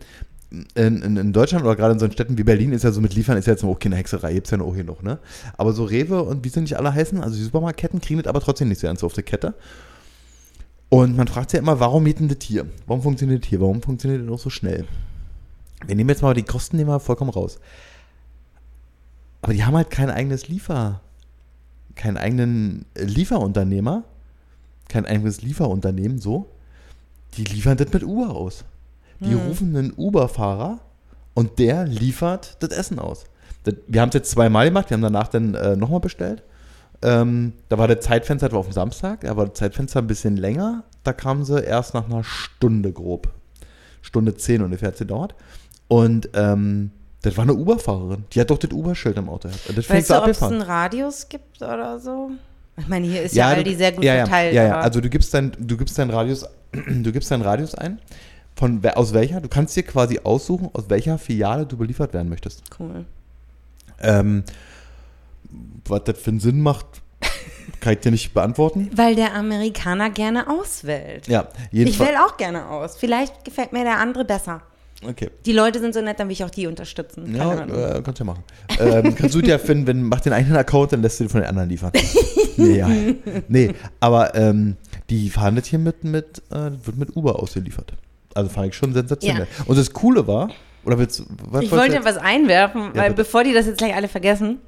in, 0.74 1.02
in, 1.02 1.16
in 1.16 1.32
Deutschland 1.32 1.64
oder 1.64 1.74
gerade 1.74 1.94
in 1.94 1.98
so 1.98 2.08
Städten 2.10 2.38
wie 2.38 2.44
Berlin 2.44 2.72
ist 2.72 2.84
ja 2.84 2.92
so 2.92 3.00
mit 3.00 3.14
Liefern 3.14 3.36
ist 3.36 3.46
ja 3.46 3.52
jetzt 3.54 3.64
auch 3.64 3.78
keine 3.78 3.96
Hexerei, 3.96 4.34
gibt 4.34 4.46
es 4.46 4.50
ja 4.50 4.60
auch 4.60 4.74
hier 4.74 4.84
noch, 4.84 5.02
ne? 5.02 5.18
Aber 5.56 5.72
so 5.72 5.84
Rewe 5.84 6.22
und 6.22 6.44
wie 6.44 6.48
sie 6.48 6.60
nicht 6.60 6.76
alle 6.76 6.94
heißen, 6.94 7.20
also 7.20 7.36
die 7.36 7.42
Supermarktketten 7.42 8.00
kriegen 8.00 8.20
das 8.22 8.28
aber 8.28 8.40
trotzdem 8.40 8.68
nicht 8.68 8.80
so 8.80 8.86
ganz 8.86 9.02
auf 9.02 9.12
die 9.14 9.22
Kette. 9.22 9.54
Und 10.90 11.16
man 11.16 11.26
fragt 11.26 11.50
sich 11.50 11.58
ja 11.58 11.62
immer, 11.62 11.80
warum 11.80 12.04
geht 12.04 12.20
denn 12.20 12.28
das 12.28 12.38
hier? 12.42 12.66
Warum 12.86 13.02
funktioniert 13.02 13.42
das 13.42 13.48
hier? 13.48 13.60
Warum 13.60 13.82
funktioniert 13.82 14.22
das 14.22 14.32
auch 14.32 14.38
so 14.38 14.50
schnell? 14.50 14.86
Wir 15.86 15.96
nehmen 15.96 16.10
jetzt 16.10 16.22
mal 16.22 16.34
die 16.34 16.44
Kosten 16.44 16.76
nehmen 16.76 16.90
wir 16.90 17.00
vollkommen 17.00 17.30
raus. 17.30 17.58
Aber 19.44 19.52
die 19.52 19.62
haben 19.62 19.76
halt 19.76 19.90
kein 19.90 20.08
eigenes 20.08 20.48
Liefer, 20.48 21.02
keinen 21.96 22.16
eigenen 22.16 22.86
Lieferunternehmer, 22.96 24.04
kein 24.88 25.04
eigenes 25.04 25.42
Lieferunternehmen, 25.42 26.18
so. 26.18 26.48
Die 27.36 27.44
liefern 27.44 27.76
das 27.76 27.92
mit 27.92 28.04
Uber 28.04 28.34
aus. 28.34 28.64
Die 29.20 29.34
rufen 29.34 29.76
einen 29.76 29.92
Uber-Fahrer 29.94 30.80
und 31.34 31.58
der 31.58 31.84
liefert 31.84 32.56
das 32.60 32.70
Essen 32.70 32.98
aus. 32.98 33.26
Das, 33.64 33.74
wir 33.86 34.00
haben 34.00 34.08
es 34.08 34.14
jetzt 34.14 34.30
zweimal 34.30 34.64
gemacht, 34.64 34.88
wir 34.88 34.94
haben 34.94 35.02
danach 35.02 35.28
dann 35.28 35.54
äh, 35.54 35.76
nochmal 35.76 36.00
bestellt. 36.00 36.42
Ähm, 37.02 37.52
da 37.68 37.76
war 37.76 37.86
das 37.86 38.02
Zeitfenster, 38.02 38.46
das 38.48 38.54
war 38.54 38.60
auf 38.60 38.68
dem 38.68 38.72
Samstag, 38.72 39.20
da 39.20 39.36
war 39.36 39.44
das 39.44 39.58
Zeitfenster 39.58 40.00
ein 40.00 40.06
bisschen 40.06 40.38
länger. 40.38 40.84
Da 41.02 41.12
kamen 41.12 41.44
sie 41.44 41.62
erst 41.62 41.92
nach 41.92 42.06
einer 42.06 42.24
Stunde 42.24 42.92
grob. 42.94 43.28
Stunde 44.00 44.34
zehn 44.36 44.62
ungefähr 44.62 44.86
hat 44.86 44.94
es 44.94 45.00
gedauert. 45.00 45.34
Und 45.86 46.30
ähm, 46.32 46.92
das 47.25 47.37
war 47.37 47.43
eine 47.43 47.54
Uber-Fahrerin. 47.54 48.25
Die 48.33 48.40
hat 48.40 48.50
doch 48.50 48.59
das 48.59 48.71
Uber-Schild 48.71 49.16
im 49.19 49.28
Auto 49.28 49.49
gehabt. 49.49 49.76
Das 49.76 49.88
Weißt 49.90 50.11
du, 50.11 50.23
ob 50.23 50.28
es 50.28 50.43
einen 50.43 50.62
Radius 50.62 51.28
gibt 51.28 51.62
oder 51.62 51.99
so? 51.99 52.31
Ich 52.76 52.88
meine, 52.88 53.07
hier 53.07 53.23
ist 53.23 53.35
ja, 53.35 53.49
Aldi 53.49 53.73
du- 53.73 53.76
sehr 53.78 53.93
gut 53.93 54.04
ja, 54.04 54.14
ja, 54.14 54.25
verteilt. 54.26 54.54
Ja, 54.54 54.64
ja, 54.64 54.81
also 54.81 55.00
du 55.00 55.09
gibst 55.09 55.33
deinen 55.33 55.52
du 55.59 55.76
gibst 55.76 55.97
deinen 55.99 56.11
Radius, 56.11 56.45
du 56.73 57.12
gibst 57.12 57.31
deinen 57.31 57.43
Radius 57.43 57.75
ein. 57.75 57.99
Von 58.57 58.85
aus 58.95 59.12
welcher? 59.14 59.40
Du 59.40 59.49
kannst 59.49 59.75
dir 59.76 59.83
quasi 59.83 60.21
aussuchen, 60.23 60.71
aus 60.73 60.85
welcher 60.88 61.19
Filiale 61.19 61.66
du 61.66 61.76
beliefert 61.76 62.12
werden 62.14 62.28
möchtest. 62.28 62.62
cool. 62.78 63.04
Ähm, 64.00 64.45
was 65.87 66.04
das 66.04 66.19
für 66.19 66.31
einen 66.31 66.40
Sinn 66.40 66.61
macht, 66.61 66.87
kann 67.81 67.95
ich 67.95 68.00
dir 68.00 68.11
nicht 68.11 68.33
beantworten. 68.35 68.90
Weil 68.95 69.14
der 69.14 69.35
Amerikaner 69.35 70.11
gerne 70.11 70.49
auswählt. 70.49 71.26
Ja, 71.28 71.49
Ich 71.71 71.78
jedenfalls. 71.78 72.11
wähle 72.11 72.25
auch 72.25 72.37
gerne 72.37 72.66
aus. 72.69 72.97
Vielleicht 72.97 73.45
gefällt 73.45 73.73
mir 73.73 73.85
der 73.85 73.99
andere 73.99 74.25
besser. 74.25 74.62
Okay. 75.08 75.30
Die 75.44 75.52
Leute 75.52 75.80
sind 75.80 75.94
so 75.94 76.00
nett, 76.00 76.18
dann 76.20 76.28
will 76.28 76.32
ich 76.32 76.44
auch 76.44 76.50
die 76.50 76.66
unterstützen. 76.66 77.32
Keine 77.37 77.66
Ja, 77.73 77.96
äh, 77.96 78.02
kannst 78.02 78.20
du 78.20 78.25
ja 78.25 78.32
machen. 78.32 78.44
ähm, 78.80 79.14
kannst 79.14 79.34
du 79.34 79.40
dir 79.42 79.58
finden, 79.58 79.87
wenn 79.87 80.02
mach 80.04 80.20
den 80.20 80.32
einen 80.32 80.54
Account, 80.56 80.92
dann 80.92 81.02
lässt 81.02 81.20
du 81.20 81.25
den 81.25 81.30
von 81.30 81.40
den 81.40 81.49
anderen 81.49 81.68
liefern. 81.68 81.92
nee, 82.56 82.78
ja. 82.78 82.88
nee, 83.49 83.75
aber 84.00 84.34
ähm, 84.34 84.76
die 85.11 85.28
fahren 85.30 85.56
das 85.56 85.66
hier 85.66 85.78
mit, 85.78 86.04
mit 86.04 86.42
äh, 86.50 86.70
wird 86.84 86.96
mit 86.96 87.16
Uber 87.16 87.38
ausgeliefert. 87.40 87.92
Also 88.34 88.49
fand 88.50 88.68
ich 88.68 88.75
schon 88.76 88.92
sensationell. 88.92 89.46
Und 89.66 89.78
das 89.78 89.92
Coole 89.92 90.26
war, 90.26 90.50
oder 90.84 90.99
willst 90.99 91.20
du, 91.20 91.25
was 91.50 91.62
Ich 91.64 91.70
wollte 91.70 91.94
jetzt- 91.94 92.04
was 92.04 92.16
einwerfen, 92.16 92.90
weil 92.94 93.11
bitte. 93.11 93.23
bevor 93.23 93.44
die 93.44 93.52
das 93.52 93.66
jetzt 93.66 93.78
gleich 93.78 93.94
alle 93.94 94.08
vergessen, 94.08 94.58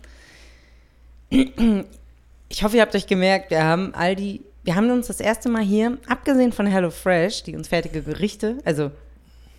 ich 1.30 2.62
hoffe, 2.62 2.76
ihr 2.76 2.82
habt 2.82 2.94
euch 2.94 3.06
gemerkt, 3.06 3.50
wir 3.50 3.64
haben 3.64 3.92
all 3.94 4.14
die, 4.14 4.42
wir 4.64 4.76
haben 4.76 4.90
uns 4.90 5.08
das 5.08 5.20
erste 5.20 5.48
Mal 5.48 5.62
hier, 5.62 5.98
abgesehen 6.08 6.52
von 6.52 6.66
HelloFresh, 6.66 7.42
die 7.44 7.56
uns 7.56 7.68
fertige 7.68 8.02
Gerichte, 8.02 8.58
also 8.64 8.90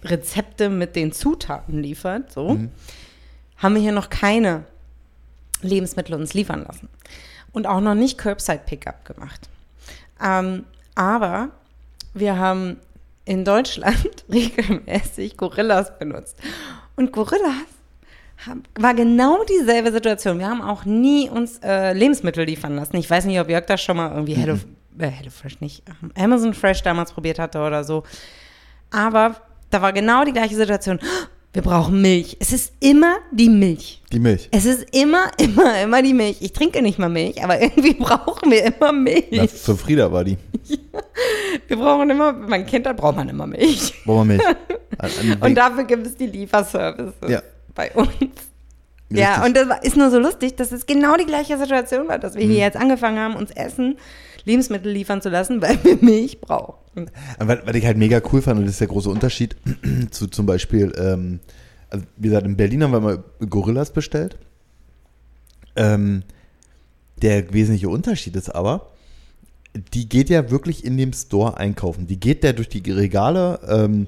Rezepte 0.04 0.70
mit 0.70 0.96
den 0.96 1.12
Zutaten 1.12 1.82
liefert, 1.82 2.32
so, 2.32 2.50
Mhm. 2.50 2.72
haben 3.58 3.76
wir 3.76 3.82
hier 3.82 3.92
noch 3.92 4.10
keine 4.10 4.64
Lebensmittel 5.62 6.16
uns 6.16 6.34
liefern 6.34 6.64
lassen. 6.66 6.90
Und 7.52 7.66
auch 7.66 7.82
noch 7.82 7.96
nicht 7.96 8.18
Curbside-Pickup 8.20 9.06
gemacht. 9.06 9.50
Ähm, 10.24 10.66
aber 10.96 11.50
wir 12.14 12.38
haben 12.38 12.78
in 13.26 13.44
Deutschland 13.46 14.26
regelmäßig 14.32 15.38
Gorillas 15.38 15.98
benutzt. 15.98 16.38
Und 16.96 17.12
Gorillas 17.12 17.54
haben, 18.46 18.64
war 18.80 18.94
genau 18.94 19.44
dieselbe 19.46 19.92
Situation. 19.92 20.38
Wir 20.40 20.48
haben 20.48 20.62
auch 20.62 20.86
nie 20.86 21.28
uns 21.30 21.60
äh, 21.64 21.94
Lebensmittel 21.94 22.46
liefern 22.46 22.76
lassen. 22.76 22.96
Ich 22.98 23.10
weiß 23.10 23.26
nicht, 23.26 23.40
ob 23.40 23.50
Jörg 23.50 23.66
das 23.66 23.82
schon 23.82 23.98
mal 23.98 24.12
irgendwie 24.12 24.36
Hello, 24.36 24.58
äh, 25.00 25.08
HelloFresh 25.08 25.60
nicht, 25.62 25.84
Amazon 26.16 26.54
Fresh 26.54 26.84
damals 26.84 27.12
probiert 27.14 27.40
hatte 27.40 27.60
oder 27.60 27.84
so. 27.84 28.04
Aber 28.92 29.36
da 29.70 29.82
war 29.82 29.94
genau 29.94 30.24
die 30.26 30.34
gleiche 30.34 30.56
Situation. 30.56 31.00
Wir 31.54 31.62
brauchen 31.64 32.02
Milch. 32.02 32.38
Es 32.40 32.54
ist 32.54 32.74
immer 32.82 33.18
die 33.32 33.50
Milch. 33.50 34.02
Die 34.12 34.20
Milch. 34.20 34.48
Es 34.52 34.66
ist 34.66 34.86
immer, 34.96 35.32
immer, 35.40 35.82
immer 35.82 36.02
die 36.04 36.14
Milch. 36.14 36.38
Ich 36.42 36.54
trinke 36.54 36.82
nicht 36.82 37.00
mal 37.00 37.10
Milch, 37.10 37.44
aber 37.44 37.62
irgendwie 37.62 37.94
brauchen 38.00 38.52
wir 38.52 38.66
immer 38.66 38.92
Milch. 38.92 39.26
Na, 39.32 39.48
für 39.48 39.76
Frieda 39.76 40.12
war 40.12 40.24
die. 40.24 40.38
Wir 41.68 41.78
brauchen 41.78 42.10
immer, 42.10 42.32
man 42.34 42.66
Kind 42.66 42.86
hat, 42.88 42.98
braucht 42.98 43.16
man 43.16 43.28
immer 43.30 43.48
Milch. 43.48 43.94
Brauchen 44.06 44.30
wir 44.30 44.36
Milch. 44.38 45.42
Und 45.42 45.56
dafür 45.56 45.84
gibt 45.86 46.06
es 46.06 46.16
die 46.16 46.28
Lieferservices 46.28 47.14
Ja. 47.28 47.42
bei 47.74 47.92
uns. 47.92 48.10
Ja, 49.10 49.42
Richtig. 49.42 49.46
und 49.46 49.70
das 49.72 49.80
ist 49.84 49.98
nur 49.98 50.10
so 50.12 50.20
lustig, 50.20 50.56
dass 50.58 50.72
es 50.72 50.86
genau 50.86 51.16
die 51.18 51.26
gleiche 51.26 51.58
Situation 51.58 52.08
war, 52.08 52.20
dass 52.20 52.36
wir 52.36 52.46
Mhm. 52.46 52.52
hier 52.52 52.60
jetzt 52.60 52.78
angefangen 52.78 53.20
haben, 53.20 53.36
uns 53.36 53.52
Essen, 53.52 53.98
Lebensmittel 54.48 54.92
liefern 54.92 55.22
zu 55.22 55.30
lassen, 55.30 55.62
weil 55.62 55.78
wir 55.84 55.98
Milch 56.02 56.42
brauchen. 56.42 57.12
Was, 57.38 57.60
was 57.66 57.76
ich 57.76 57.86
halt 57.86 57.98
mega 57.98 58.22
cool 58.32 58.42
fand, 58.42 58.60
und 58.60 58.66
das 58.66 58.74
ist 58.74 58.82
der 58.82 58.88
große 58.88 59.10
Unterschied 59.10 59.56
zu 60.12 60.28
zum 60.28 60.46
Beispiel, 60.46 60.94
ähm, 60.98 61.40
also 61.90 62.06
wie 62.16 62.30
gesagt, 62.30 62.46
in 62.46 62.58
Berlin 62.58 62.84
haben 62.84 62.92
wir 62.92 63.00
mal 63.00 63.24
Gorillas 63.48 63.92
bestellt. 63.92 64.38
Ähm, 65.76 66.24
der 67.22 67.54
wesentliche 67.54 67.90
Unterschied 67.90 68.36
ist 68.36 68.50
aber, 68.50 68.90
die 69.94 70.10
geht 70.10 70.30
ja 70.30 70.50
wirklich 70.50 70.84
in 70.84 70.98
dem 70.98 71.14
Store 71.14 71.58
einkaufen. 71.58 72.08
Die 72.08 72.20
geht 72.20 72.44
ja 72.44 72.54
durch 72.54 72.70
die 72.70 72.90
Regale. 72.90 73.60
Ähm, 73.68 74.08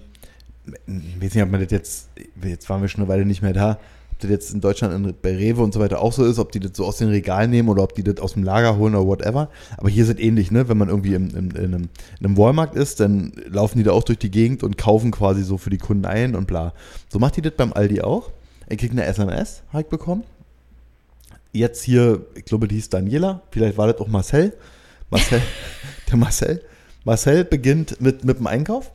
ich 0.88 1.22
weiß 1.22 1.36
nicht, 1.36 1.44
ob 1.44 1.52
man 1.52 1.62
das 1.62 1.72
jetzt, 1.72 2.10
jetzt 2.44 2.70
waren 2.70 2.82
wir 2.82 2.88
schon 2.88 3.02
eine 3.02 3.10
Weile 3.10 3.26
nicht 3.26 3.42
mehr 3.42 3.54
da, 3.54 3.80
ob 4.20 4.24
das 4.24 4.32
jetzt 4.32 4.54
in 4.54 4.60
Deutschland 4.60 4.94
in, 4.94 5.16
bei 5.22 5.34
Rewe 5.34 5.62
und 5.62 5.74
so 5.74 5.80
weiter 5.80 6.02
auch 6.02 6.12
so 6.12 6.26
ist, 6.26 6.40
ob 6.40 6.52
die 6.52 6.60
das 6.60 6.72
so 6.74 6.86
aus 6.86 6.98
den 6.98 7.08
Regalen 7.08 7.50
nehmen 7.52 7.70
oder 7.70 7.84
ob 7.84 7.96
die 7.96 8.04
das 8.04 8.18
aus 8.20 8.34
dem 8.34 8.44
Lager 8.44 8.78
holen 8.78 8.94
oder 8.94 9.08
whatever. 9.08 9.50
Aber 9.78 9.88
hier 9.88 10.04
ist 10.04 10.10
es 10.10 10.20
ähnlich, 10.20 10.52
ne? 10.52 10.68
Wenn 10.68 10.78
man 10.78 10.90
irgendwie 10.90 11.14
im, 11.14 11.30
im, 11.30 11.52
in, 11.52 11.58
einem, 11.58 11.90
in 12.20 12.26
einem 12.26 12.38
Walmart 12.38 12.76
ist, 12.76 13.00
dann 13.00 13.32
laufen 13.48 13.78
die 13.78 13.86
da 13.86 13.92
auch 13.92 14.04
durch 14.04 14.20
die 14.20 14.30
Gegend 14.30 14.62
und 14.62 14.78
kaufen 14.78 15.12
quasi 15.12 15.44
so 15.44 15.58
für 15.58 15.70
die 15.70 15.78
Kunden 15.78 16.06
ein 16.06 16.36
und 16.36 16.48
bla. 16.48 16.74
So 17.08 17.18
macht 17.18 17.38
die 17.38 17.42
das 17.42 17.54
beim 17.56 17.72
Aldi 17.72 18.02
auch. 18.02 18.30
Er 18.68 18.76
kriegt 18.76 18.92
eine 18.92 19.06
SMS, 19.06 19.64
habe 19.70 19.84
ich 19.84 19.88
bekommen. 19.88 20.24
Jetzt 21.54 21.84
hier, 21.84 22.26
ich 22.36 22.44
glaube, 22.44 22.68
die 22.68 22.76
hieß 22.76 22.90
Daniela, 22.90 23.42
vielleicht 23.52 23.78
war 23.78 23.88
das 23.88 24.02
auch 24.02 24.08
Marcel. 24.08 24.54
Marcel, 25.10 25.42
der 26.12 26.18
Marcel. 26.18 26.62
Marcel 27.06 27.46
beginnt 27.46 28.02
mit, 28.02 28.26
mit 28.26 28.38
dem 28.38 28.48
Einkauf 28.48 28.92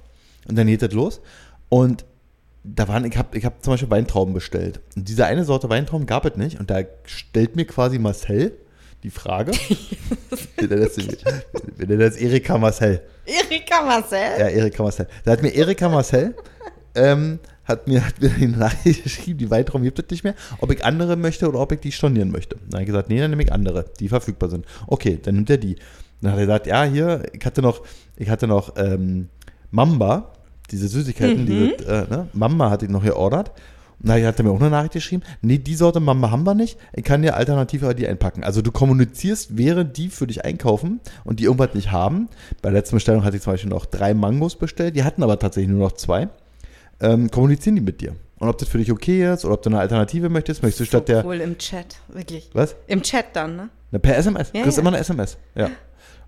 und 0.46 0.56
dann 0.56 0.66
geht 0.66 0.82
das 0.82 0.92
los. 0.92 1.22
Und 1.70 2.04
da 2.64 2.88
waren, 2.88 3.04
ich 3.04 3.16
habe 3.16 3.36
ich 3.36 3.44
hab 3.44 3.62
zum 3.62 3.74
Beispiel 3.74 3.90
Weintrauben 3.90 4.32
bestellt. 4.32 4.80
Und 4.96 5.08
diese 5.08 5.26
eine 5.26 5.44
Sorte 5.44 5.68
Weintrauben 5.68 6.06
gab 6.06 6.24
es 6.24 6.36
nicht. 6.36 6.58
Und 6.58 6.70
da 6.70 6.80
stellt 7.04 7.56
mir 7.56 7.66
quasi 7.66 7.98
Marcel 7.98 8.52
die 9.02 9.10
Frage. 9.10 9.52
wir 9.52 10.68
nennen 10.68 10.80
das, 10.80 12.14
das 12.14 12.16
Erika 12.16 12.56
Marcel. 12.56 13.02
Erika 13.26 13.82
Marcel? 13.82 14.18
Ja, 14.38 14.48
Erika 14.48 14.82
Marcel. 14.82 15.06
Da 15.24 15.32
hat 15.32 15.42
mir 15.42 15.50
Erika 15.50 15.90
Marcel, 15.90 16.34
ähm, 16.94 17.38
hat 17.64 17.86
mir, 17.86 18.04
hat 18.06 18.20
mir 18.22 18.30
die 18.30 18.46
Nachricht 18.46 19.02
geschrieben, 19.04 19.38
die 19.38 19.50
Weintrauben 19.50 19.84
gibt 19.84 19.98
es 19.98 20.10
nicht 20.10 20.24
mehr, 20.24 20.34
ob 20.58 20.72
ich 20.72 20.82
andere 20.82 21.16
möchte 21.16 21.46
oder 21.46 21.60
ob 21.60 21.70
ich 21.72 21.80
die 21.80 21.92
stornieren 21.92 22.30
möchte. 22.30 22.56
Dann 22.56 22.72
habe 22.72 22.82
ich 22.82 22.86
gesagt, 22.86 23.10
nee, 23.10 23.20
dann 23.20 23.30
nehme 23.30 23.42
ich 23.42 23.52
andere, 23.52 23.84
die 24.00 24.08
verfügbar 24.08 24.48
sind. 24.48 24.64
Okay, 24.86 25.18
dann 25.22 25.34
nimmt 25.34 25.50
er 25.50 25.58
die. 25.58 25.76
Dann 26.22 26.32
hat 26.32 26.38
er 26.38 26.46
gesagt, 26.46 26.66
ja, 26.66 26.84
hier, 26.84 27.24
ich 27.34 27.44
hatte 27.44 27.60
noch, 27.60 27.82
ich 28.16 28.30
hatte 28.30 28.46
noch 28.46 28.74
ähm, 28.76 29.28
Mamba, 29.70 30.32
diese 30.70 30.88
Süßigkeiten, 30.88 31.46
diese, 31.46 31.86
äh, 31.86 32.08
ne? 32.08 32.28
Mamba 32.32 32.70
hatte 32.70 32.86
ich 32.86 32.90
noch 32.90 33.02
geordert. 33.02 33.52
Und 34.00 34.08
da 34.08 34.14
hat 34.14 34.38
er 34.38 34.44
mir 34.44 34.50
auch 34.50 34.60
eine 34.60 34.70
Nachricht 34.70 34.94
geschrieben, 34.94 35.22
nee, 35.40 35.58
die 35.58 35.74
Sorte 35.74 36.00
Mamba 36.00 36.30
haben 36.30 36.44
wir 36.44 36.54
nicht, 36.54 36.78
ich 36.92 37.04
kann 37.04 37.22
dir 37.22 37.36
alternativ 37.36 37.82
aber 37.82 37.94
die 37.94 38.06
einpacken. 38.06 38.44
Also 38.44 38.60
du 38.60 38.70
kommunizierst, 38.72 39.56
während 39.56 39.96
die 39.96 40.08
für 40.08 40.26
dich 40.26 40.44
einkaufen 40.44 41.00
und 41.24 41.40
die 41.40 41.44
irgendwas 41.44 41.74
nicht 41.74 41.90
haben. 41.90 42.28
Bei 42.60 42.70
der 42.70 42.80
letzten 42.80 42.96
Bestellung 42.96 43.24
hatte 43.24 43.36
ich 43.36 43.42
zum 43.42 43.52
Beispiel 43.54 43.70
noch 43.70 43.86
drei 43.86 44.12
Mangos 44.12 44.56
bestellt, 44.56 44.96
die 44.96 45.04
hatten 45.04 45.22
aber 45.22 45.38
tatsächlich 45.38 45.70
nur 45.70 45.80
noch 45.80 45.92
zwei. 45.92 46.28
Ähm, 47.00 47.30
kommunizieren 47.30 47.76
die 47.76 47.82
mit 47.82 48.00
dir. 48.00 48.14
Und 48.38 48.48
ob 48.48 48.58
das 48.58 48.68
für 48.68 48.78
dich 48.78 48.92
okay 48.92 49.32
ist 49.32 49.44
oder 49.44 49.54
ob 49.54 49.62
du 49.62 49.70
eine 49.70 49.78
Alternative 49.78 50.28
möchtest, 50.28 50.62
möchtest 50.62 50.80
du 50.80 50.84
statt 50.84 51.08
der. 51.08 51.24
cool 51.24 51.40
im 51.40 51.56
Chat, 51.56 51.96
wirklich. 52.08 52.50
Was? 52.52 52.76
Im 52.86 53.02
Chat 53.02 53.26
dann, 53.32 53.56
ne? 53.56 53.68
Na, 53.90 53.98
per 53.98 54.18
SMS. 54.18 54.48
Ja, 54.48 54.58
du 54.58 54.62
kriegst 54.64 54.76
ja. 54.76 54.82
immer 54.82 54.90
eine 54.90 54.98
SMS. 54.98 55.38
Ja. 55.54 55.70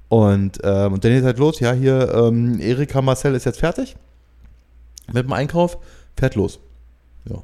Und, 0.09 0.59
ähm, 0.62 0.95
und 0.95 1.05
dann 1.05 1.12
geht 1.12 1.25
halt 1.25 1.38
los, 1.38 1.61
ja, 1.61 1.73
hier, 1.73 2.14
ähm, 2.14 2.61
Erika 2.61 3.02
Marcel 3.02 3.35
ist 3.35 3.45
jetzt 3.45 3.59
fertig 3.59 3.97
mit 5.12 5.25
dem 5.25 5.32
Einkauf, 5.32 5.78
fährt 6.16 6.34
los. 6.34 6.58
Ja. 7.28 7.42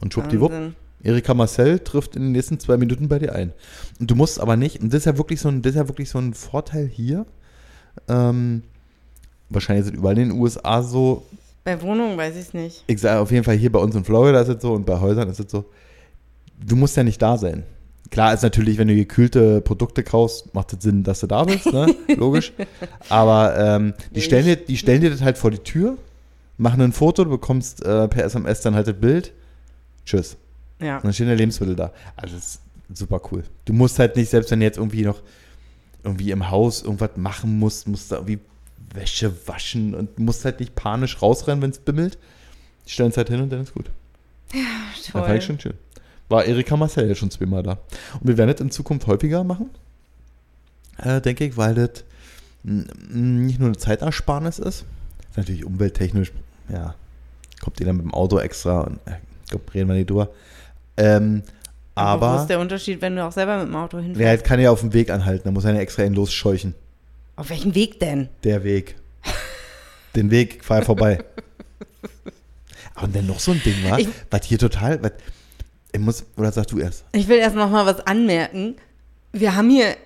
Und 0.00 0.12
schwuppdiwupp, 0.12 0.52
Wahnsinn. 0.52 0.76
Erika 1.02 1.34
Marcel 1.34 1.80
trifft 1.80 2.16
in 2.16 2.22
den 2.22 2.32
nächsten 2.32 2.58
zwei 2.58 2.76
Minuten 2.76 3.08
bei 3.08 3.18
dir 3.18 3.34
ein. 3.34 3.52
Und 4.00 4.10
du 4.10 4.14
musst 4.14 4.40
aber 4.40 4.56
nicht, 4.56 4.80
und 4.80 4.92
das 4.92 5.00
ist 5.00 5.04
ja 5.04 5.18
wirklich 5.18 5.40
so 5.40 5.48
ein, 5.48 5.62
das 5.62 5.70
ist 5.70 5.76
ja 5.76 5.88
wirklich 5.88 6.08
so 6.08 6.18
ein 6.18 6.34
Vorteil 6.34 6.86
hier. 6.86 7.26
Ähm, 8.08 8.62
wahrscheinlich 9.50 9.84
sind 9.86 9.96
überall 9.96 10.18
in 10.18 10.30
den 10.30 10.38
USA 10.40 10.82
so, 10.82 11.24
Bei 11.62 11.80
Wohnungen 11.82 12.16
weiß 12.16 12.34
ich 12.34 12.48
es 12.48 12.54
nicht. 12.54 12.84
ich 12.86 13.00
sage 13.00 13.20
auf 13.20 13.30
jeden 13.30 13.44
Fall 13.44 13.56
hier 13.56 13.70
bei 13.70 13.78
uns 13.78 13.94
in 13.94 14.04
Florida 14.04 14.40
ist 14.40 14.48
es 14.48 14.62
so 14.62 14.72
und 14.72 14.86
bei 14.86 14.98
Häusern 14.98 15.28
ist 15.28 15.40
es 15.40 15.50
so, 15.50 15.64
du 16.66 16.76
musst 16.76 16.96
ja 16.96 17.04
nicht 17.04 17.20
da 17.20 17.36
sein. 17.36 17.64
Klar 18.10 18.34
ist 18.34 18.42
natürlich, 18.42 18.78
wenn 18.78 18.88
du 18.88 18.94
gekühlte 18.94 19.60
Produkte 19.60 20.02
kaufst, 20.02 20.54
macht 20.54 20.72
es 20.72 20.82
Sinn, 20.82 21.02
dass 21.02 21.20
du 21.20 21.26
da 21.26 21.44
bist, 21.44 21.66
ne? 21.66 21.94
Logisch. 22.16 22.52
Aber 23.08 23.56
ähm, 23.58 23.94
die, 24.14 24.20
stellen 24.20 24.44
dir, 24.44 24.56
die 24.56 24.76
stellen 24.76 25.00
dir 25.00 25.10
das 25.10 25.22
halt 25.22 25.36
vor 25.38 25.50
die 25.50 25.58
Tür, 25.58 25.96
machen 26.56 26.80
ein 26.80 26.92
Foto, 26.92 27.24
du 27.24 27.30
bekommst 27.30 27.84
äh, 27.84 28.08
per 28.08 28.24
SMS 28.24 28.60
dann 28.60 28.74
halt 28.74 28.86
das 28.86 28.96
Bild. 28.96 29.32
Tschüss. 30.04 30.36
Ja. 30.80 30.96
Und 30.96 31.04
dann 31.04 31.12
stehen 31.12 31.28
da 31.28 31.34
Lebensmittel 31.34 31.76
da. 31.76 31.92
Also 32.16 32.36
das 32.36 32.44
ist 32.44 32.60
super 32.92 33.20
cool. 33.30 33.44
Du 33.64 33.72
musst 33.72 33.98
halt 33.98 34.16
nicht, 34.16 34.30
selbst 34.30 34.50
wenn 34.50 34.60
du 34.60 34.66
jetzt 34.66 34.78
irgendwie 34.78 35.02
noch 35.02 35.22
irgendwie 36.02 36.30
im 36.30 36.50
Haus 36.50 36.82
irgendwas 36.82 37.16
machen 37.16 37.58
musst, 37.58 37.88
musst 37.88 38.10
du 38.10 38.16
irgendwie 38.16 38.38
Wäsche 38.92 39.32
waschen 39.46 39.94
und 39.94 40.18
musst 40.18 40.44
halt 40.44 40.60
nicht 40.60 40.74
panisch 40.74 41.20
rausrennen, 41.20 41.62
wenn 41.62 41.70
es 41.70 41.78
bimmelt. 41.78 42.18
Stellen 42.86 43.10
es 43.10 43.16
halt 43.16 43.28
hin 43.28 43.40
und 43.40 43.50
dann 43.50 43.62
ist 43.62 43.74
gut. 43.74 43.90
Das 44.52 45.08
fand 45.08 45.26
Toll. 45.26 45.36
ich 45.36 45.44
schon 45.44 45.58
schön. 45.58 45.74
War 46.28 46.44
Erika 46.44 46.76
Marcel 46.76 47.08
ja 47.08 47.14
schon 47.14 47.30
zweimal 47.30 47.62
da. 47.62 47.78
Und 48.20 48.28
wir 48.28 48.36
werden 48.36 48.50
das 48.50 48.60
in 48.60 48.70
Zukunft 48.70 49.06
häufiger 49.06 49.44
machen, 49.44 49.70
äh, 50.98 51.20
denke 51.20 51.44
ich, 51.44 51.56
weil 51.56 51.74
das 51.74 52.04
mm, 52.62 52.80
mm, 53.10 53.46
nicht 53.46 53.58
nur 53.58 53.68
eine 53.68 53.76
Zeitersparnis 53.76 54.58
ist, 54.58 54.84
ist 55.30 55.36
natürlich 55.36 55.64
umwelttechnisch, 55.64 56.32
ja, 56.68 56.94
kommt 57.62 57.80
ihr 57.80 57.86
dann 57.86 57.96
mit 57.96 58.04
dem 58.04 58.14
Auto 58.14 58.38
extra 58.38 58.80
und 58.82 58.98
äh, 59.06 59.12
komm, 59.50 59.60
reden 59.72 59.88
wir 59.88 59.94
nicht 59.96 60.10
drüber. 60.10 60.30
Ähm, 60.96 61.42
Wo 61.94 62.00
aber 62.00 62.40
ist 62.40 62.46
der 62.46 62.60
Unterschied, 62.60 63.00
wenn 63.02 63.16
du 63.16 63.24
auch 63.24 63.32
selber 63.32 63.58
mit 63.58 63.68
dem 63.68 63.76
Auto 63.76 63.98
hinfährst? 63.98 64.28
halt 64.28 64.44
kann 64.44 64.60
ja 64.60 64.70
auf 64.70 64.80
dem 64.80 64.92
Weg 64.92 65.10
anhalten, 65.10 65.44
da 65.44 65.50
muss 65.50 65.64
er 65.64 65.74
ja 65.74 65.80
extra 65.80 66.04
ihn 66.04 66.14
losscheuchen. 66.14 66.74
Auf 67.36 67.50
welchem 67.50 67.74
Weg 67.74 67.98
denn? 68.00 68.28
Der 68.44 68.62
Weg. 68.64 68.96
Den 70.14 70.30
Weg, 70.30 70.64
fahr 70.64 70.78
ja 70.78 70.84
vorbei. 70.84 71.24
Aber 72.94 73.08
dann 73.08 73.26
noch 73.26 73.40
so 73.40 73.50
ein 73.52 73.60
Ding 73.64 73.74
war, 73.90 73.98
Ich- 73.98 74.08
was 74.30 74.44
hier 74.44 74.58
total, 74.58 75.02
was, 75.02 75.12
ich 75.92 76.00
muss, 76.00 76.24
oder 76.36 76.52
sagst 76.52 76.70
du 76.72 76.78
erst? 76.78 77.04
Ich 77.12 77.26
will 77.28 77.38
erst 77.38 77.56
noch 77.56 77.70
mal 77.70 77.86
was 77.86 78.06
anmerken. 78.06 78.76
Wir 79.32 79.56
haben 79.56 79.70
hier 79.70 79.96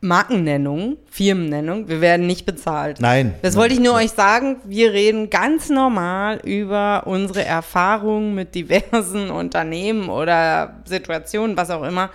Markennennung, 0.00 0.96
Firmennennung. 1.10 1.88
Wir 1.88 2.00
werden 2.00 2.26
nicht 2.26 2.46
bezahlt. 2.46 3.00
Nein. 3.00 3.34
Das 3.42 3.56
wollte 3.56 3.74
ich 3.74 3.80
nur 3.80 3.94
euch 3.94 4.10
sagen. 4.10 4.56
Wir 4.64 4.92
reden 4.92 5.28
ganz 5.28 5.70
normal 5.70 6.40
über 6.44 7.06
unsere 7.06 7.44
Erfahrungen 7.44 8.34
mit 8.34 8.54
diversen 8.54 9.30
Unternehmen 9.30 10.08
oder 10.08 10.82
Situationen, 10.84 11.56
was 11.56 11.70
auch 11.70 11.82
immer. 11.82 12.10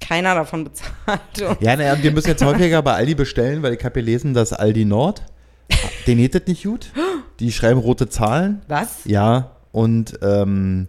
Keiner 0.00 0.34
davon 0.34 0.64
bezahlt. 0.64 0.90
Ja, 1.60 1.76
naja, 1.76 1.96
wir 2.02 2.10
müssen 2.10 2.28
jetzt 2.28 2.44
häufiger 2.44 2.82
bei 2.82 2.94
Aldi 2.94 3.14
bestellen, 3.14 3.62
weil 3.62 3.74
ich 3.74 3.84
habe 3.84 3.94
gelesen, 3.94 4.34
dass 4.34 4.52
Aldi 4.52 4.84
Nord, 4.84 5.22
den 6.06 6.30
das 6.30 6.42
nicht 6.46 6.64
gut. 6.64 6.90
Die 7.38 7.52
schreiben 7.52 7.78
rote 7.78 8.08
Zahlen. 8.08 8.62
Was? 8.66 9.04
Ja, 9.04 9.52
und 9.70 10.18
ähm, 10.22 10.88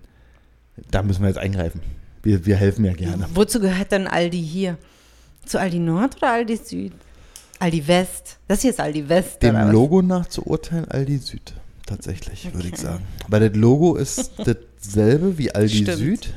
da 0.89 1.03
müssen 1.03 1.21
wir 1.21 1.27
jetzt 1.27 1.37
eingreifen. 1.37 1.81
Wir, 2.23 2.45
wir 2.45 2.55
helfen 2.55 2.83
ja 2.85 2.93
gerne. 2.93 3.27
Wozu 3.33 3.59
gehört 3.59 3.91
denn 3.91 4.07
Aldi 4.07 4.41
hier? 4.41 4.77
Zu 5.45 5.59
Aldi 5.59 5.79
Nord 5.79 6.17
oder 6.17 6.31
Aldi 6.33 6.57
Süd? 6.57 6.93
Aldi 7.59 7.87
West. 7.87 8.37
Das 8.47 8.61
hier 8.61 8.71
ist 8.71 8.79
Aldi 8.79 9.07
West. 9.07 9.41
Dem 9.41 9.55
oder 9.55 9.65
was? 9.67 9.71
Logo 9.73 10.01
nach 10.01 10.25
zu 10.27 10.43
urteilen, 10.45 10.89
Aldi 10.89 11.17
Süd. 11.17 11.53
Tatsächlich, 11.85 12.51
würde 12.53 12.67
ich 12.67 12.77
sagen. 12.77 13.03
Weil 13.27 13.47
das 13.49 13.57
Logo 13.57 13.95
ist 13.95 14.31
dasselbe 14.81 15.37
wie 15.37 15.53
Aldi 15.53 15.83
Stimmt. 15.83 15.97
Süd. 15.97 16.33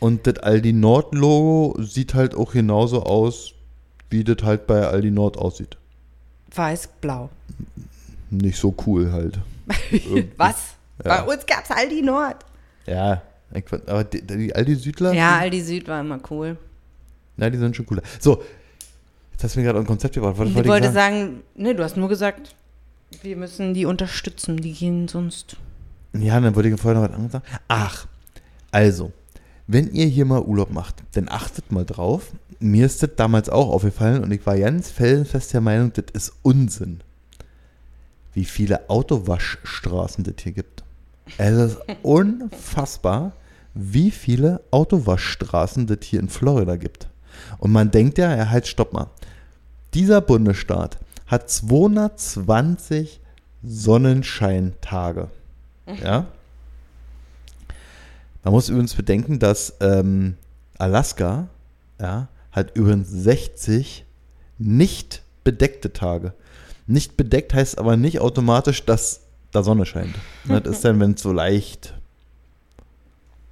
Und 0.00 0.26
das 0.26 0.38
Aldi 0.38 0.72
Nord 0.72 1.14
Logo 1.14 1.80
sieht 1.82 2.14
halt 2.14 2.34
auch 2.34 2.52
genauso 2.52 3.02
aus, 3.02 3.52
wie 4.10 4.24
das 4.24 4.38
halt 4.42 4.66
bei 4.66 4.86
Aldi 4.86 5.10
Nord 5.10 5.36
aussieht. 5.36 5.76
Weiß-blau. 6.54 7.30
Nicht 8.30 8.58
so 8.58 8.74
cool 8.86 9.12
halt. 9.12 9.38
Was? 10.36 10.56
Ja. 11.04 11.22
Bei 11.22 11.34
uns 11.34 11.46
gab 11.46 11.64
es 11.64 11.70
Aldi 11.70 12.02
Nord. 12.02 12.36
Ja, 12.86 13.22
aber 13.86 14.04
die, 14.04 14.22
die 14.22 14.54
Aldi 14.54 14.74
Südler, 14.74 15.12
Ja, 15.12 15.38
Aldi 15.38 15.60
Süd 15.60 15.86
war 15.86 16.00
immer 16.00 16.18
cool. 16.30 16.56
Na, 17.36 17.50
die 17.50 17.58
sind 17.58 17.76
schon 17.76 17.86
cooler. 17.86 18.02
So, 18.20 18.42
jetzt 19.32 19.44
hast 19.44 19.54
du 19.54 19.60
mir 19.60 19.66
gerade 19.66 19.78
ein 19.78 19.86
Konzept 19.86 20.14
gebracht. 20.14 20.34
Was 20.36 20.48
Ich 20.48 20.54
wollte 20.54 20.68
wollte 20.68 20.92
sagen, 20.92 21.42
ne, 21.54 21.74
du 21.74 21.82
hast 21.82 21.96
nur 21.96 22.08
gesagt, 22.08 22.54
wir 23.22 23.36
müssen 23.36 23.74
die 23.74 23.86
unterstützen, 23.86 24.56
die 24.56 24.72
gehen 24.72 25.08
sonst. 25.08 25.56
Ja, 26.14 26.40
dann 26.40 26.54
wollte 26.54 26.68
ich 26.68 26.80
vorher 26.80 27.00
noch 27.00 27.08
was 27.08 27.14
anderes 27.14 27.32
sagen. 27.32 27.44
Ach, 27.68 28.06
also, 28.70 29.12
wenn 29.66 29.90
ihr 29.92 30.06
hier 30.06 30.24
mal 30.24 30.42
Urlaub 30.42 30.70
macht, 30.70 31.02
dann 31.12 31.28
achtet 31.28 31.72
mal 31.72 31.84
drauf. 31.84 32.32
Mir 32.58 32.86
ist 32.86 33.02
das 33.02 33.10
damals 33.16 33.48
auch 33.48 33.70
aufgefallen 33.70 34.22
und 34.22 34.30
ich 34.30 34.44
war 34.46 34.56
ganz 34.56 34.90
felsenfest 34.90 35.52
der 35.52 35.60
Meinung, 35.60 35.92
das 35.92 36.04
ist 36.12 36.32
Unsinn, 36.42 37.00
wie 38.34 38.44
viele 38.44 38.88
Autowaschstraßen 38.88 40.24
das 40.24 40.34
hier 40.42 40.52
gibt. 40.52 40.84
Es 41.38 41.56
ist 41.56 41.78
unfassbar, 42.02 43.32
wie 43.74 44.10
viele 44.10 44.60
Autowaschstraßen 44.70 45.86
das 45.86 45.98
hier 46.02 46.20
in 46.20 46.28
Florida 46.28 46.76
gibt. 46.76 47.08
Und 47.58 47.72
man 47.72 47.90
denkt 47.90 48.18
ja, 48.18 48.34
ja, 48.34 48.50
halt, 48.50 48.66
stopp 48.66 48.92
mal. 48.92 49.08
Dieser 49.94 50.20
Bundesstaat 50.20 50.98
hat 51.26 51.50
220 51.50 53.20
Sonnenscheintage. 53.62 55.28
Ja. 56.02 56.26
Man 58.44 58.54
muss 58.54 58.68
übrigens 58.68 58.94
bedenken, 58.94 59.38
dass 59.38 59.74
ähm, 59.80 60.36
Alaska 60.78 61.48
ja, 62.00 62.28
hat 62.50 62.76
übrigens 62.76 63.08
60 63.08 64.04
nicht 64.58 65.22
bedeckte 65.44 65.92
Tage. 65.92 66.32
Nicht 66.86 67.16
bedeckt 67.16 67.54
heißt 67.54 67.78
aber 67.78 67.96
nicht 67.96 68.20
automatisch, 68.20 68.84
dass 68.84 69.20
da 69.52 69.62
Sonne 69.62 69.86
scheint. 69.86 70.14
Das 70.48 70.66
ist 70.66 70.84
dann, 70.84 70.98
wenn 71.00 71.12
es 71.12 71.22
so 71.22 71.32
leicht 71.32 71.94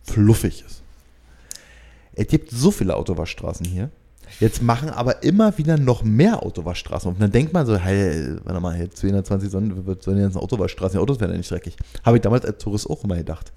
fluffig 0.02 0.64
ist. 0.66 0.79
Es 2.20 2.26
gibt 2.26 2.50
so 2.50 2.70
viele 2.70 2.96
Autowaschstraßen 2.96 3.64
hier. 3.64 3.88
Jetzt 4.40 4.62
machen 4.62 4.90
aber 4.90 5.22
immer 5.22 5.56
wieder 5.56 5.78
noch 5.78 6.02
mehr 6.02 6.42
Autowaschstraßen. 6.42 7.10
Und 7.10 7.20
dann 7.20 7.32
denkt 7.32 7.54
man 7.54 7.64
so, 7.64 7.78
hey, 7.78 8.36
warte 8.44 8.60
mal, 8.60 8.74
hey, 8.74 8.90
220 8.90 9.50
Sonnen, 9.50 9.96
sollen 10.00 10.18
jetzt 10.18 10.36
eine 10.36 10.42
Autowaschstraße? 10.42 10.92
Die 10.92 10.98
Autos 10.98 11.18
werden 11.18 11.30
ja 11.32 11.38
nicht 11.38 11.50
dreckig. 11.50 11.76
Habe 12.04 12.18
ich 12.18 12.22
damals 12.22 12.44
als 12.44 12.58
Tourist 12.58 12.90
auch 12.90 13.02
immer 13.04 13.16
gedacht. 13.16 13.54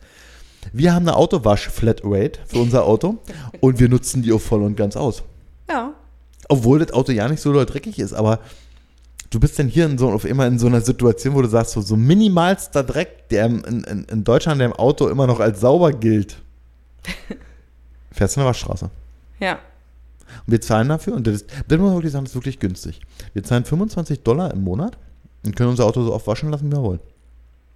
Wir 0.71 0.93
haben 0.93 1.05
eine 1.05 1.17
Autowasch-Flatrate 1.17 2.39
für 2.47 2.59
unser 2.59 2.85
Auto 2.85 3.17
und 3.59 3.81
wir 3.81 3.89
nutzen 3.89 4.21
die 4.21 4.31
auch 4.31 4.39
voll 4.39 4.63
und 4.63 4.77
ganz 4.77 4.95
aus. 4.95 5.23
Ja. 5.69 5.93
Obwohl 6.47 6.79
das 6.79 6.93
Auto 6.93 7.11
ja 7.11 7.27
nicht 7.27 7.41
so 7.41 7.51
dreckig 7.65 7.99
ist, 7.99 8.13
aber 8.13 8.39
du 9.29 9.41
bist 9.41 9.59
dann 9.59 9.67
hier 9.67 9.87
in 9.87 9.97
so, 9.97 10.09
auf 10.09 10.23
immer 10.23 10.47
in 10.47 10.57
so 10.57 10.67
einer 10.67 10.79
Situation, 10.79 11.35
wo 11.35 11.41
du 11.41 11.49
sagst, 11.49 11.73
so, 11.73 11.81
so 11.81 11.97
minimalster 11.97 12.83
Dreck, 12.83 13.27
der 13.27 13.47
in, 13.47 13.83
in, 13.83 14.05
in 14.05 14.23
Deutschland 14.23 14.61
der 14.61 14.67
im 14.67 14.73
Auto 14.73 15.09
immer 15.09 15.27
noch 15.27 15.41
als 15.41 15.59
sauber 15.59 15.91
gilt. 15.91 16.37
Fährst 18.13 18.35
du 18.35 18.41
eine 18.41 18.49
Waschstraße. 18.49 18.89
Ja. 19.39 19.53
Und 20.45 20.51
wir 20.51 20.61
zahlen 20.61 20.87
dafür, 20.89 21.13
und 21.15 21.27
das, 21.27 21.35
ist, 21.35 21.49
das 21.67 21.77
muss 21.77 21.87
man 21.87 21.95
wirklich 21.97 22.13
sagen, 22.13 22.25
das 22.25 22.31
ist 22.31 22.35
wirklich 22.35 22.59
günstig. 22.59 23.01
Wir 23.33 23.43
zahlen 23.43 23.65
25 23.65 24.21
Dollar 24.21 24.51
im 24.53 24.63
Monat 24.63 24.97
und 25.45 25.55
können 25.55 25.69
unser 25.69 25.85
Auto 25.85 26.03
so 26.03 26.13
oft 26.13 26.25
waschen 26.27 26.49
lassen, 26.49 26.71
wie 26.71 26.75
wir 26.75 26.81
wollen. 26.81 26.99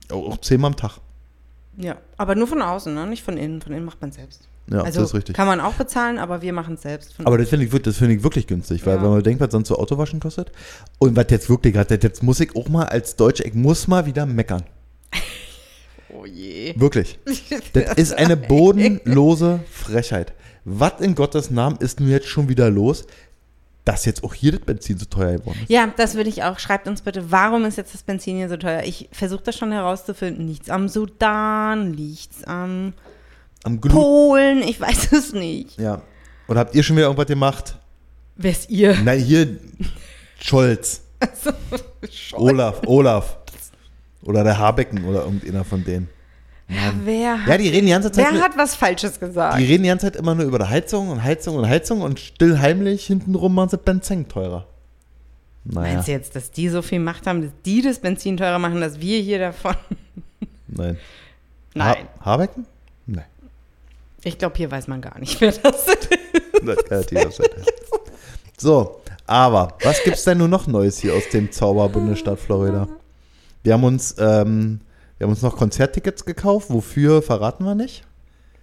Auch 0.09 0.37
zehnmal 0.37 0.71
am 0.71 0.77
Tag. 0.77 0.99
Ja. 1.77 1.97
Aber 2.15 2.35
nur 2.35 2.47
von 2.47 2.61
außen, 2.61 2.93
ne? 2.93 3.05
Nicht 3.05 3.23
von 3.23 3.37
innen. 3.37 3.61
Von 3.61 3.73
innen 3.73 3.85
macht 3.85 4.01
man 4.01 4.11
selbst. 4.11 4.47
Ja, 4.69 4.81
also 4.81 4.99
das 5.01 5.09
ist 5.09 5.15
richtig. 5.15 5.35
kann 5.35 5.47
man 5.47 5.61
auch 5.61 5.73
bezahlen, 5.73 6.17
aber 6.17 6.41
wir 6.41 6.51
machen 6.51 6.73
es 6.73 6.81
selbst. 6.81 7.15
Aber 7.23 7.37
das 7.37 7.49
finde 7.49 7.65
ich, 7.65 7.81
das 7.83 7.97
finde 7.97 8.15
ich 8.15 8.23
wirklich 8.23 8.47
günstig, 8.47 8.85
weil 8.85 8.95
Ja. 8.95 9.01
wenn 9.01 9.09
man 9.09 9.17
bedenkt, 9.19 9.41
was 9.41 9.51
sonst 9.51 9.69
so 9.69 9.77
Autowaschen 9.77 10.19
kostet. 10.19 10.51
Und 10.99 11.15
was 11.15 11.27
jetzt 11.29 11.49
wirklich 11.49 11.75
hat, 11.77 11.91
jetzt 11.91 12.21
muss 12.23 12.39
ich 12.39 12.55
auch 12.55 12.67
mal 12.67 12.85
als 12.85 13.15
Deutsche, 13.15 13.43
ich 13.43 13.53
muss 13.53 13.87
mal 13.87 14.05
wieder 14.05 14.25
meckern. 14.25 14.63
oh 16.13 16.25
je. 16.25 16.73
Wirklich. 16.77 17.19
Das 17.73 17.93
ist 17.95 18.13
eine 18.13 18.37
bodenlose 18.37 19.59
Frechheit. 19.71 20.33
Was 20.65 20.99
in 20.99 21.15
Gottes 21.15 21.49
Namen 21.51 21.77
ist 21.77 21.99
nun 21.99 22.09
jetzt 22.09 22.27
schon 22.27 22.49
wieder 22.49 22.69
los, 22.69 23.05
dass 23.85 24.03
jetzt 24.03 24.23
auch 24.23 24.33
hier 24.33 24.51
das 24.51 24.61
Benzin 24.61 24.97
so 24.97 25.05
teuer 25.05 25.37
geworden 25.37 25.59
ist? 25.61 25.69
Ja, 25.69 25.87
das 25.95 26.15
will 26.15 26.27
ich 26.27 26.43
auch. 26.43 26.59
Schreibt 26.59 26.87
uns 26.87 27.01
bitte, 27.01 27.31
warum 27.31 27.63
ist 27.65 27.77
jetzt 27.77 27.93
das 27.93 28.03
Benzin 28.03 28.35
hier 28.35 28.49
so 28.49 28.57
teuer? 28.57 28.83
Ich 28.83 29.07
versuche 29.13 29.43
das 29.43 29.57
schon 29.57 29.71
herauszufinden. 29.71 30.45
Nichts 30.45 30.69
am 30.69 30.89
Sudan, 30.89 31.91
nichts 31.91 32.43
am 32.43 32.93
Am. 33.63 33.79
Polen, 33.79 34.61
ich 34.61 34.79
weiß 34.81 35.11
es 35.13 35.33
nicht. 35.33 35.79
Ja. 35.79 36.01
Und 36.47 36.57
habt 36.57 36.75
ihr 36.75 36.83
schon 36.83 36.97
wieder 36.97 37.05
irgendwas 37.05 37.27
gemacht? 37.27 37.77
Wer 38.35 38.51
ist 38.51 38.69
ihr? 38.69 38.95
Nein, 39.03 39.19
hier 39.19 39.57
Scholz, 40.41 41.01
Olaf, 42.33 42.81
Olaf. 42.85 43.37
Oder 44.27 44.43
der 44.43 44.57
Habecken 44.59 45.05
oder 45.05 45.23
irgendeiner 45.23 45.63
von 45.63 45.83
denen. 45.83 46.09
Wer, 47.05 47.39
Ja, 47.47 47.57
die 47.57 47.69
reden 47.69 47.85
die 47.85 47.93
ganze 47.93 48.11
Zeit. 48.11 48.25
wer 48.25 48.33
nur- 48.33 48.41
hat 48.43 48.57
was 48.57 48.75
Falsches 48.75 49.19
gesagt? 49.19 49.57
Die 49.57 49.63
reden 49.63 49.83
die 49.83 49.89
ganze 49.89 50.07
Zeit 50.07 50.17
immer 50.17 50.35
nur 50.35 50.45
über 50.45 50.59
die 50.59 50.65
Heizung 50.65 51.09
und 51.09 51.23
Heizung 51.23 51.55
und 51.55 51.65
Heizung 51.67 52.01
und 52.01 52.19
still 52.19 52.59
heimlich 52.59 53.07
hintenrum 53.07 53.55
machen 53.55 53.69
sie 53.69 53.77
Benzin 53.77 54.27
teurer. 54.27 54.67
Naja, 55.63 55.93
Meinst 55.93 56.07
du 56.09 56.11
jetzt, 56.11 56.35
dass 56.35 56.51
die 56.51 56.67
so 56.67 56.81
viel 56.81 56.99
Macht 56.99 57.25
haben, 57.25 57.41
dass 57.41 57.51
die 57.65 57.81
das 57.81 57.99
Benzin 57.99 58.35
teurer 58.35 58.59
machen, 58.59 58.81
dass 58.81 58.99
wir 58.99 59.19
hier 59.21 59.39
davon? 59.39 59.75
nein. 60.67 60.97
Nein. 61.73 62.07
Ha 62.21 62.25
Habecken? 62.31 62.65
Nein. 63.05 63.25
Ich 64.23 64.37
glaube, 64.37 64.57
hier 64.57 64.69
weiß 64.71 64.87
man 64.87 64.99
gar 64.99 65.17
nicht, 65.19 65.39
wer 65.39 65.51
das 65.53 65.87
ist. 65.87 66.09
Das 66.65 66.77
kann 66.85 66.99
natürlich 66.99 67.27
auch 67.27 67.31
sein. 67.31 67.47
So, 68.57 69.01
aber 69.25 69.77
was 69.83 70.03
gibt's 70.03 70.23
denn 70.25 70.39
nur 70.39 70.47
noch 70.47 70.65
Neues 70.67 70.97
hier 70.97 71.13
aus 71.13 71.29
dem 71.31 71.51
Zauberbundesstaat 71.51 72.39
Florida? 72.39 72.87
Wir 73.67 73.73
haben 73.73 73.83
uns, 73.83 74.15
ähm, 74.17 74.79
wir 75.17 75.25
haben 75.25 75.31
uns 75.33 75.41
noch 75.41 75.57
Konzerttickets 75.57 76.23
gekauft. 76.23 76.69
Wofür 76.69 77.21
verraten 77.21 77.65
wir 77.65 77.75
nicht? 77.75 78.05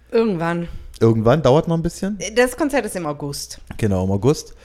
Irgendwann. 0.09 0.67
Irgendwann 0.99 1.43
dauert 1.43 1.67
noch 1.67 1.77
ein 1.77 1.83
bisschen. 1.83 2.17
Das 2.35 2.57
Konzert 2.57 2.87
ist 2.87 2.95
im 2.95 3.05
August. 3.05 3.61
Genau, 3.77 4.05
im 4.05 4.09
August. 4.11 4.55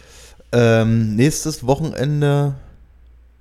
Ähm, 0.52 1.14
nächstes 1.14 1.66
Wochenende, 1.66 2.54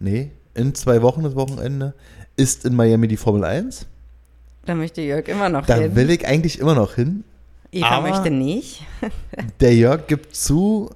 nee, 0.01 0.31
in 0.55 0.75
zwei 0.75 1.01
Wochen 1.01 1.23
das 1.23 1.35
Wochenende, 1.35 1.93
ist 2.35 2.65
in 2.65 2.75
Miami 2.75 3.07
die 3.07 3.15
Formel 3.15 3.45
1. 3.45 3.85
Da 4.65 4.75
möchte 4.75 4.99
Jörg 4.99 5.25
immer 5.29 5.47
noch 5.47 5.65
Da 5.67 5.75
hin. 5.75 5.95
will 5.95 6.09
ich 6.09 6.27
eigentlich 6.27 6.59
immer 6.59 6.75
noch 6.75 6.95
hin. 6.95 7.23
Eva 7.71 7.87
aber- 7.91 8.09
möchte 8.09 8.29
nicht. 8.29 8.81
Der 9.61 9.73
Jörg 9.73 10.05
gibt 10.07 10.35
zu, 10.35 10.89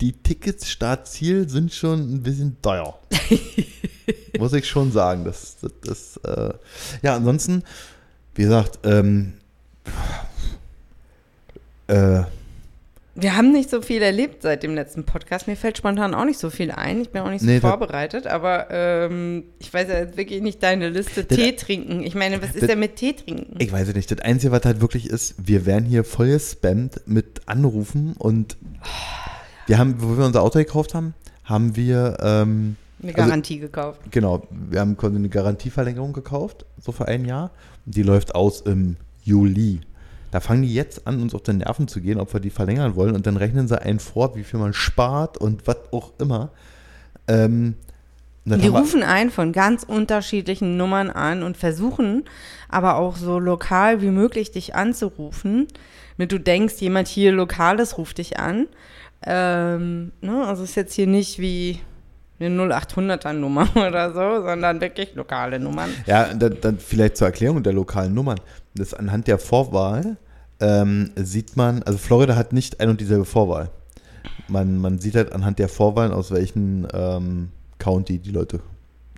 die 0.00 0.10
Tickets 0.10 0.68
Startziel 0.68 1.48
sind 1.48 1.72
schon 1.72 2.00
ein 2.16 2.22
bisschen 2.24 2.56
teuer. 2.62 2.98
Muss 4.40 4.52
ich 4.52 4.68
schon 4.68 4.92
sagen. 4.92 5.24
Das, 5.24 5.56
das, 5.60 5.72
das 5.82 6.16
äh, 6.24 6.52
ja, 7.02 7.16
ansonsten, 7.16 7.62
wie 8.34 8.42
gesagt, 8.42 8.80
ähm, 8.84 9.34
äh, 11.88 12.22
Wir 13.14 13.36
haben 13.36 13.52
nicht 13.52 13.70
so 13.70 13.80
viel 13.80 14.02
erlebt 14.02 14.42
seit 14.42 14.62
dem 14.62 14.74
letzten 14.74 15.04
Podcast. 15.04 15.46
Mir 15.46 15.56
fällt 15.56 15.78
spontan 15.78 16.14
auch 16.14 16.24
nicht 16.24 16.38
so 16.38 16.50
viel 16.50 16.70
ein. 16.70 17.00
Ich 17.00 17.10
bin 17.10 17.22
auch 17.22 17.30
nicht 17.30 17.40
so 17.40 17.46
Nee, 17.46 17.60
vorbereitet, 17.60 18.26
aber 18.26 18.66
ähm, 18.70 19.44
ich 19.58 19.72
weiß 19.72 19.88
ja 19.88 19.98
jetzt 20.00 20.16
wirklich 20.16 20.42
nicht 20.42 20.62
deine 20.62 20.90
Liste. 20.90 21.26
Tee 21.26 21.52
trinken. 21.52 22.02
Ich 22.02 22.14
meine, 22.14 22.42
was 22.42 22.54
ist 22.54 22.68
denn 22.68 22.78
mit 22.78 22.96
Tee 22.96 23.14
trinken? 23.14 23.54
ich 23.58 23.72
weiß 23.72 23.88
es 23.88 23.94
nicht. 23.94 24.10
Das 24.10 24.18
Einzige, 24.20 24.52
was 24.52 24.64
halt 24.64 24.80
wirklich 24.80 25.08
ist, 25.08 25.34
wir 25.38 25.64
werden 25.64 25.84
hier 25.86 26.04
voll 26.04 26.28
gespammt 26.28 27.00
mit 27.06 27.42
Anrufen 27.46 28.14
und 28.18 28.56
wir 29.66 29.78
haben, 29.78 29.96
wo 29.98 30.18
wir 30.18 30.26
unser 30.26 30.42
Auto 30.42 30.58
gekauft 30.58 30.94
haben, 30.94 31.14
haben 31.44 31.74
wir, 31.76 32.18
ähm, 32.20 32.76
Eine 33.02 33.14
also- 33.14 33.28
Garantie 33.28 33.58
gekauft. 33.58 34.00
Genau, 34.10 34.46
wir 34.50 34.80
haben 34.80 34.96
quasi 34.96 35.16
eine 35.16 35.28
Garantieverlängerung 35.28 36.12
gekauft, 36.12 36.64
so 36.80 36.92
für 36.92 37.08
ein 37.08 37.24
Jahr. 37.24 37.50
Die 37.84 38.02
läuft 38.02 38.34
aus 38.34 38.62
im 38.62 38.96
Juli. 39.22 39.80
Da 40.30 40.40
fangen 40.40 40.62
die 40.62 40.74
jetzt 40.74 41.06
an, 41.06 41.20
uns 41.22 41.34
auf 41.34 41.42
den 41.42 41.58
Nerven 41.58 41.88
zu 41.88 42.00
gehen, 42.00 42.18
ob 42.18 42.32
wir 42.32 42.40
die 42.40 42.50
verlängern 42.50 42.96
wollen. 42.96 43.14
Und 43.14 43.26
dann 43.26 43.36
rechnen 43.36 43.68
sie 43.68 43.80
einen 43.80 44.00
vor, 44.00 44.34
wie 44.36 44.44
viel 44.44 44.58
man 44.58 44.72
spart 44.72 45.38
und 45.38 45.66
was 45.66 45.76
auch 45.92 46.12
immer. 46.18 46.50
Ähm, 47.28 47.74
Die 48.44 48.68
rufen 48.68 49.02
ein 49.02 49.30
von 49.30 49.52
ganz 49.52 49.82
unterschiedlichen 49.82 50.76
Nummern 50.76 51.10
an 51.10 51.42
und 51.42 51.56
versuchen 51.56 52.24
aber 52.68 52.96
auch 52.96 53.16
so 53.16 53.38
lokal 53.38 54.02
wie 54.02 54.10
möglich 54.10 54.50
dich 54.52 54.74
anzurufen. 54.74 55.68
Damit 56.16 56.32
du 56.32 56.38
denkst, 56.38 56.74
jemand 56.80 57.08
hier 57.08 57.32
Lokales 57.32 57.98
ruft 57.98 58.18
dich 58.18 58.38
an. 58.38 58.66
Ähm, 59.24 60.12
ne? 60.20 60.44
Also 60.46 60.64
es 60.64 60.70
ist 60.70 60.76
jetzt 60.76 60.94
hier 60.94 61.06
nicht 61.06 61.38
wie 61.38 61.80
eine 62.38 62.48
0800er 62.48 63.32
Nummer 63.32 63.68
oder 63.74 64.12
so, 64.12 64.46
sondern 64.46 64.80
wirklich 64.80 65.14
lokale 65.14 65.58
Nummern. 65.58 65.90
Ja, 66.06 66.32
dann, 66.34 66.56
dann 66.60 66.78
vielleicht 66.78 67.16
zur 67.16 67.28
Erklärung 67.28 67.62
der 67.62 67.72
lokalen 67.72 68.14
Nummern. 68.14 68.40
Das 68.74 68.94
anhand 68.94 69.26
der 69.26 69.38
Vorwahl 69.38 70.16
ähm, 70.60 71.10
sieht 71.16 71.56
man, 71.56 71.82
also 71.82 71.98
Florida 71.98 72.36
hat 72.36 72.52
nicht 72.52 72.80
ein 72.80 72.88
und 72.88 73.00
dieselbe 73.00 73.24
Vorwahl. 73.24 73.70
Man, 74.48 74.78
man 74.78 74.98
sieht 74.98 75.16
halt 75.16 75.32
anhand 75.32 75.58
der 75.58 75.68
Vorwahlen, 75.68 76.12
aus 76.12 76.30
welchen 76.30 76.86
ähm, 76.92 77.48
County 77.78 78.18
die 78.18 78.30
Leute 78.30 78.60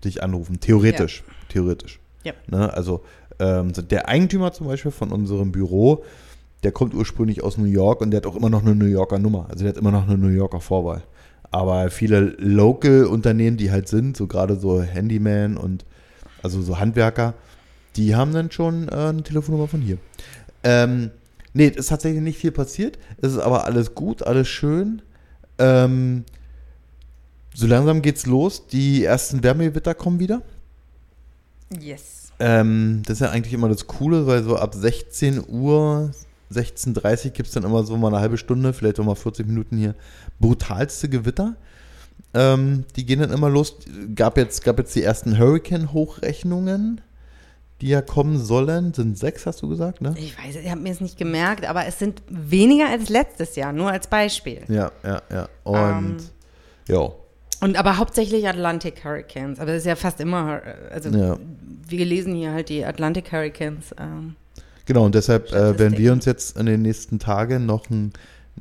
dich 0.04 0.22
anrufen. 0.22 0.60
Theoretisch. 0.60 1.24
Theoretisch. 1.48 2.00
Ja. 2.24 2.32
Ne? 2.48 2.72
Also 2.72 3.02
ähm, 3.38 3.72
der 3.72 4.08
Eigentümer 4.08 4.52
zum 4.52 4.66
Beispiel 4.66 4.90
von 4.90 5.12
unserem 5.12 5.52
Büro, 5.52 6.04
der 6.62 6.72
kommt 6.72 6.94
ursprünglich 6.94 7.42
aus 7.42 7.56
New 7.56 7.66
York 7.66 8.00
und 8.00 8.10
der 8.10 8.18
hat 8.18 8.26
auch 8.26 8.36
immer 8.36 8.50
noch 8.50 8.62
eine 8.62 8.74
New 8.74 8.86
Yorker 8.86 9.18
Nummer. 9.18 9.46
Also 9.48 9.64
der 9.64 9.70
hat 9.70 9.76
immer 9.76 9.92
noch 9.92 10.08
eine 10.08 10.18
New 10.18 10.28
Yorker 10.28 10.60
Vorwahl. 10.60 11.02
Aber 11.50 11.90
viele 11.90 12.20
Local-Unternehmen, 12.38 13.56
die 13.56 13.70
halt 13.70 13.88
sind, 13.88 14.16
so 14.16 14.26
gerade 14.26 14.56
so 14.56 14.82
Handyman 14.82 15.56
und 15.56 15.84
also 16.42 16.60
so 16.62 16.78
Handwerker, 16.78 17.34
die 17.96 18.14
haben 18.14 18.32
dann 18.32 18.50
schon 18.50 18.88
äh, 18.88 18.92
eine 18.92 19.22
Telefonnummer 19.22 19.68
von 19.68 19.80
hier. 19.80 19.98
Ähm, 20.62 21.10
nee, 21.54 21.68
es 21.68 21.76
ist 21.76 21.88
tatsächlich 21.88 22.22
nicht 22.22 22.38
viel 22.38 22.52
passiert. 22.52 22.98
Es 23.20 23.32
ist 23.32 23.38
aber 23.38 23.64
alles 23.64 23.94
gut, 23.94 24.22
alles 24.22 24.48
schön. 24.48 25.02
Ähm, 25.58 26.24
so 27.54 27.66
langsam 27.66 28.02
geht's 28.02 28.26
los. 28.26 28.66
Die 28.68 29.04
ersten 29.04 29.42
Wärmegewitter 29.42 29.94
kommen 29.94 30.20
wieder. 30.20 30.42
Yes. 31.80 32.32
Ähm, 32.38 33.02
das 33.04 33.14
ist 33.14 33.20
ja 33.20 33.30
eigentlich 33.30 33.54
immer 33.54 33.68
das 33.68 33.86
Coole, 33.86 34.26
weil 34.26 34.44
so 34.44 34.56
ab 34.56 34.74
16 34.74 35.44
Uhr, 35.48 36.12
16.30 36.52 37.26
Uhr 37.26 37.30
gibt 37.32 37.48
es 37.48 37.54
dann 37.54 37.64
immer 37.64 37.84
so 37.84 37.96
mal 37.96 38.08
eine 38.08 38.20
halbe 38.20 38.38
Stunde, 38.38 38.72
vielleicht 38.72 38.98
auch 39.00 39.04
mal 39.04 39.14
40 39.14 39.46
Minuten 39.46 39.76
hier 39.76 39.94
brutalste 40.40 41.08
Gewitter. 41.08 41.56
Ähm, 42.34 42.84
die 42.96 43.04
gehen 43.06 43.20
dann 43.20 43.30
immer 43.32 43.48
los. 43.48 43.76
Gab 44.14 44.36
jetzt, 44.36 44.64
gab 44.64 44.78
jetzt 44.78 44.94
die 44.94 45.02
ersten 45.02 45.38
Hurricane-Hochrechnungen, 45.38 47.00
die 47.80 47.88
ja 47.88 48.02
kommen 48.02 48.38
sollen. 48.38 48.92
Sind 48.94 49.18
sechs, 49.18 49.46
hast 49.46 49.62
du 49.62 49.68
gesagt, 49.68 50.00
ne? 50.00 50.14
Ich 50.18 50.36
weiß, 50.38 50.56
ich 50.56 50.70
habe 50.70 50.80
mir 50.80 50.92
es 50.92 51.00
nicht 51.00 51.16
gemerkt, 51.16 51.64
aber 51.66 51.86
es 51.86 51.98
sind 51.98 52.22
weniger 52.28 52.88
als 52.88 53.08
letztes 53.08 53.56
Jahr, 53.56 53.72
nur 53.72 53.90
als 53.90 54.06
Beispiel. 54.08 54.62
Ja, 54.68 54.90
ja, 55.04 55.22
ja. 55.30 55.48
Und 55.64 55.76
Ähm. 55.76 56.16
ja. 56.88 57.10
Und 57.60 57.76
aber 57.76 57.96
hauptsächlich 57.98 58.46
Atlantic 58.48 59.04
Hurricanes. 59.04 59.58
Aber 59.58 59.72
das 59.72 59.78
ist 59.78 59.86
ja 59.86 59.96
fast 59.96 60.20
immer, 60.20 60.60
äh, 60.64 60.92
also 60.92 61.08
Ja. 61.10 61.36
wir 61.88 62.04
lesen 62.04 62.34
hier 62.34 62.52
halt 62.52 62.68
die 62.68 62.84
Atlantic 62.84 63.32
Hurricanes. 63.32 63.94
Ähm, 63.98 64.36
Genau, 64.88 65.04
und 65.04 65.14
deshalb 65.14 65.52
äh, 65.52 65.78
werden 65.78 65.98
wir 65.98 66.12
uns 66.14 66.24
jetzt 66.24 66.56
in 66.56 66.64
den 66.64 66.80
nächsten 66.80 67.18
Tagen 67.18 67.66
noch 67.66 67.90
einen 67.90 68.10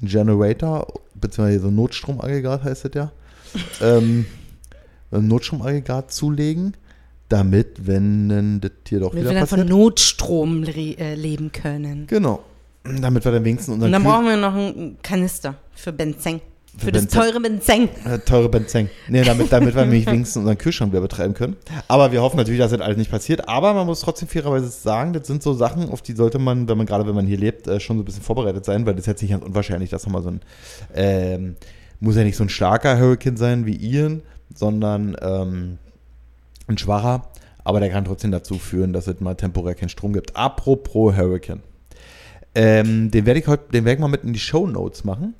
Generator, 0.01 0.85
beziehungsweise 1.15 1.61
so 1.61 1.67
ein 1.69 1.75
Notstromaggregat 1.75 2.65
heißt 2.65 2.83
das 2.83 2.91
ja, 2.93 3.11
ähm, 3.81 4.25
ein 5.09 5.25
Notstromaggregat 5.29 6.11
zulegen, 6.11 6.73
damit, 7.29 7.87
wenn 7.87 8.27
denn 8.27 8.59
das 8.59 8.71
hier 8.89 8.99
doch 8.99 9.11
damit 9.11 9.23
wieder 9.23 9.29
wir 9.35 9.39
dann 9.39 9.47
von 9.47 9.59
passiert. 9.59 9.69
Notstrom 9.77 10.63
le 10.63 10.97
äh, 10.97 11.15
leben 11.15 11.53
können. 11.53 12.07
Genau. 12.07 12.43
Damit 12.83 13.23
wir 13.23 13.31
dann 13.31 13.45
wenigstens 13.45 13.75
unseren 13.75 13.87
Und 13.87 13.91
dann 13.93 14.03
Kühl- 14.03 14.11
brauchen 14.11 14.25
wir 14.25 14.35
noch 14.37 14.53
einen 14.53 14.97
Kanister 15.01 15.55
für 15.75 15.93
Benzeng. 15.93 16.41
Für, 16.77 16.85
Für 16.85 16.91
das 16.91 17.03
Benzeng. 17.03 17.21
teure 17.21 17.39
Benzeng. 17.39 17.89
Äh, 18.05 18.19
teure 18.19 18.49
Benzeng. 18.49 18.89
Nee, 19.07 19.23
damit, 19.23 19.51
damit 19.51 19.73
wir 19.73 19.81
nämlich 19.85 20.05
wenigstens 20.05 20.37
unseren 20.37 20.57
Kühlschrank 20.59 20.91
wieder 20.91 21.01
betreiben 21.01 21.33
können. 21.33 21.57
Aber 21.87 22.11
wir 22.11 22.21
hoffen 22.21 22.37
natürlich, 22.37 22.59
dass 22.59 22.71
das 22.71 22.81
alles 22.81 22.97
nicht 22.97 23.09
passiert. 23.09 23.49
Aber 23.49 23.73
man 23.73 23.87
muss 23.87 24.01
trotzdem 24.01 24.27
fairerweise 24.27 24.67
sagen, 24.67 25.13
das 25.13 25.25
sind 25.25 25.41
so 25.41 25.53
Sachen, 25.53 25.89
auf 25.89 26.03
die 26.03 26.13
sollte 26.13 26.37
man, 26.37 26.69
wenn 26.69 26.77
man 26.77 26.85
gerade 26.85 27.07
wenn 27.07 27.15
man 27.15 27.25
hier 27.25 27.37
lebt, 27.37 27.67
äh, 27.67 27.79
schon 27.79 27.97
so 27.97 28.03
ein 28.03 28.05
bisschen 28.05 28.21
vorbereitet 28.21 28.63
sein, 28.63 28.85
weil 28.85 28.93
das 28.93 29.01
ist 29.01 29.07
jetzt 29.07 29.21
nicht 29.23 29.31
ganz 29.31 29.43
unwahrscheinlich, 29.43 29.89
dass 29.89 30.05
nochmal 30.05 30.21
so 30.21 30.29
ein, 30.29 30.41
ähm, 30.93 31.55
muss 31.99 32.15
ja 32.15 32.23
nicht 32.23 32.37
so 32.37 32.43
ein 32.43 32.49
starker 32.49 32.99
Hurricane 32.99 33.37
sein 33.37 33.65
wie 33.65 33.75
Ian, 33.75 34.21
sondern 34.53 35.17
ähm, 35.21 35.79
ein 36.67 36.77
schwacher. 36.77 37.29
Aber 37.63 37.79
der 37.79 37.89
kann 37.89 38.05
trotzdem 38.05 38.31
dazu 38.31 38.59
führen, 38.59 38.93
dass 38.93 39.07
es 39.07 39.19
mal 39.19 39.35
temporär 39.35 39.75
keinen 39.75 39.89
Strom 39.89 40.13
gibt. 40.13 40.35
Apropos 40.35 41.17
Hurricane. 41.17 41.63
Ähm, 42.59 43.11
den 43.11 43.27
werde 43.27 43.39
ich 43.39 43.45
heute, 43.45 43.71
den 43.71 43.85
werde 43.85 43.97
ich 43.97 44.01
mal 44.01 44.07
mit 44.07 44.23
in 44.23 44.33
die 44.33 44.39
Show 44.39 44.65
Notes 44.65 45.03
machen. 45.03 45.35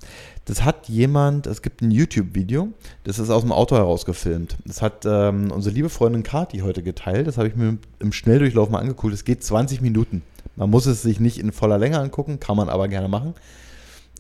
Das 0.45 0.63
hat 0.63 0.88
jemand, 0.88 1.47
es 1.47 1.63
gibt 1.63 1.82
ein 1.82 1.89
YouTube-Video, 1.89 2.69
das 3.06 3.17
ist 3.17 3.32
aus 3.32 3.41
dem 3.41 3.51
Auto 3.51 3.75
heraus 3.75 4.06
gefilmt. 4.06 4.56
Das 4.65 4.84
hat 4.84 5.03
ähm, 5.03 5.49
unsere 5.49 5.73
liebe 5.73 5.89
Freundin 5.89 6.21
Kati 6.21 6.60
heute 6.60 6.84
geteilt. 6.84 7.25
Das 7.25 7.39
habe 7.39 7.47
ich 7.47 7.56
mir 7.56 7.80
im 7.97 8.13
Schnelldurchlauf 8.13 8.69
mal 8.69 8.82
angeguckt. 8.82 9.15
Es 9.15 9.25
geht 9.25 9.43
20 9.43 9.82
Minuten. 9.82 10.21
Man 10.56 10.69
muss 10.69 10.86
es 10.86 11.01
sich 11.01 11.19
nicht 11.19 11.39
in 11.39 11.51
voller 11.51 11.80
Länge 11.80 11.97
angucken, 11.97 12.39
kann 12.39 12.56
man 12.56 12.69
aber 12.69 12.88
gerne 12.88 13.08
machen. 13.08 13.34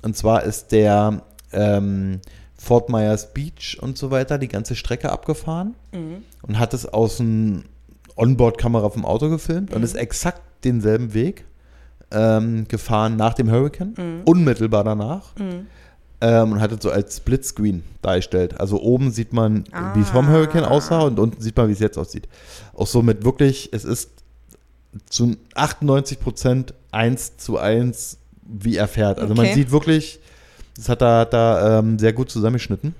Und 0.01 0.17
zwar 0.17 0.41
ist 0.41 0.71
der 0.71 1.21
ähm, 1.51 2.19
Fort 2.55 2.89
Myers 2.89 3.31
Beach 3.31 3.77
und 3.79 3.99
so 3.99 4.09
weiter 4.09 4.39
die 4.39 4.47
ganze 4.47 4.75
Strecke 4.75 5.11
abgefahren 5.11 5.75
und 6.41 6.57
hat 6.57 6.73
es 6.73 6.87
aus 6.87 7.19
einem 7.21 7.65
Onboard-Kamera 8.15 8.89
vom 8.89 9.05
Auto 9.05 9.29
gefilmt 9.29 9.71
und 9.71 9.83
ist 9.83 9.95
exakt 9.95 10.41
denselben 10.63 11.13
Weg 11.13 11.45
ähm, 12.11 12.67
gefahren 12.67 13.15
nach 13.17 13.33
dem 13.33 13.49
Hurricane, 13.51 14.21
unmittelbar 14.25 14.83
danach. 14.83 15.33
Ähm, 16.19 16.53
und 16.53 16.59
hat 16.61 16.71
es 16.71 16.81
so 16.81 16.89
als 16.89 17.17
Splitscreen 17.17 17.83
dargestellt. 18.01 18.59
Also 18.59 18.81
oben 18.81 19.11
sieht 19.11 19.33
man, 19.33 19.65
wie 19.93 20.01
es 20.01 20.09
vom 20.09 20.27
Hurricane 20.29 20.65
aussah 20.65 21.01
und 21.01 21.19
unten 21.19 21.41
sieht 21.41 21.55
man, 21.55 21.67
wie 21.67 21.73
es 21.73 21.79
jetzt 21.79 21.97
aussieht. 21.97 22.27
Auch 22.73 22.87
so 22.87 23.03
mit 23.03 23.23
wirklich, 23.23 23.69
es 23.71 23.85
ist 23.85 24.09
zu 25.09 25.35
98 25.53 26.19
Prozent 26.19 26.73
1 26.91 27.37
zu 27.37 27.59
1, 27.59 28.17
wie 28.41 28.77
er 28.77 28.87
fährt. 28.87 29.19
Also 29.19 29.35
man 29.35 29.45
Okay. 29.45 29.53
sieht 29.55 29.69
wirklich, 29.71 30.19
das 30.75 30.89
hat 30.89 31.03
er 31.03 31.25
da 31.25 31.79
ähm, 31.79 31.99
sehr 31.99 32.13
gut 32.13 32.31
zusammengeschnitten. 32.31 32.95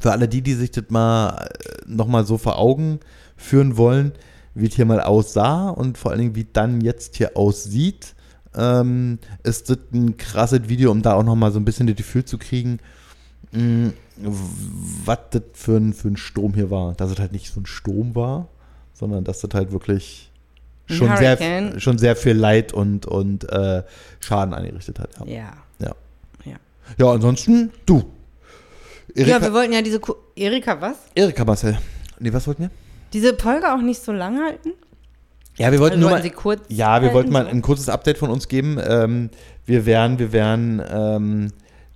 Für 0.00 0.10
alle 0.12 0.28
die, 0.28 0.42
die 0.42 0.54
sich 0.54 0.70
das 0.70 0.84
mal 0.90 1.48
nochmal 1.86 2.26
so 2.26 2.36
vor 2.36 2.58
Augen 2.58 3.00
führen 3.38 3.78
wollen, 3.78 4.12
wie 4.54 4.66
es 4.66 4.74
hier 4.74 4.84
mal 4.84 5.00
aussah 5.00 5.70
und 5.70 5.98
vor 5.98 6.10
allen 6.10 6.20
Dingen, 6.20 6.34
wie 6.34 6.46
dann 6.50 6.80
jetzt 6.80 7.16
hier 7.16 7.36
aussieht, 7.36 8.14
ähm, 8.54 9.18
ist 9.42 9.70
das 9.70 9.78
ein 9.92 10.16
krasses 10.16 10.68
Video, 10.68 10.90
um 10.90 11.02
da 11.02 11.14
auch 11.14 11.22
nochmal 11.22 11.52
so 11.52 11.58
ein 11.58 11.64
bisschen 11.64 11.86
das 11.86 11.96
Gefühl 11.96 12.24
zu 12.24 12.38
kriegen, 12.38 12.80
mh, 13.52 13.92
was 15.04 15.18
das 15.30 15.42
für 15.54 15.76
ein, 15.76 15.94
für 15.94 16.08
ein 16.08 16.16
Sturm 16.16 16.54
hier 16.54 16.70
war. 16.70 16.94
Dass 16.94 17.10
es 17.10 17.18
halt 17.18 17.32
nicht 17.32 17.52
so 17.52 17.60
ein 17.60 17.66
Sturm 17.66 18.14
war, 18.14 18.48
sondern 18.92 19.24
dass 19.24 19.40
das 19.40 19.50
halt 19.54 19.72
wirklich 19.72 20.30
schon 20.86 21.16
sehr, 21.16 21.80
schon 21.80 21.98
sehr 21.98 22.16
viel 22.16 22.34
Leid 22.34 22.72
und, 22.72 23.06
und 23.06 23.48
äh, 23.50 23.82
Schaden 24.20 24.52
angerichtet 24.52 24.98
hat. 24.98 25.10
Ja. 25.20 25.24
Ja. 25.26 25.54
Ja. 25.78 25.94
Ja. 26.44 26.56
ja, 26.98 27.10
ansonsten 27.10 27.70
du. 27.86 28.04
Ja, 29.14 29.26
Erika, 29.26 29.42
wir 29.42 29.52
wollten 29.52 29.72
ja 29.72 29.82
diese. 29.82 30.00
Ku 30.00 30.14
Erika, 30.36 30.80
was? 30.80 30.96
Erika 31.14 31.44
Marcel. 31.44 31.78
Nee, 32.18 32.32
was 32.32 32.46
wollten 32.46 32.64
wir? 32.64 32.70
Diese 33.12 33.36
Folge 33.36 33.72
auch 33.72 33.82
nicht 33.82 34.02
so 34.02 34.12
lang 34.12 34.42
halten? 34.42 34.70
Ja, 35.58 35.70
wir 35.70 35.80
wollten 35.80 35.96
Also 35.96 36.08
nur 36.08 36.10
wollten 36.12 36.28
mal, 36.28 36.34
kurz 36.34 36.62
ja, 36.68 36.86
wir 36.86 36.92
halten, 36.94 37.14
wollten 37.14 37.32
mal 37.32 37.46
ein 37.46 37.62
kurzes 37.62 37.88
Update 37.88 38.18
von 38.18 38.30
uns 38.30 38.48
geben. 38.48 38.78
Ähm, 38.82 39.30
wir 39.66 39.84
werden, 39.84 40.18
wir 40.18 40.32
werden 40.32 40.82
ähm, 40.90 41.52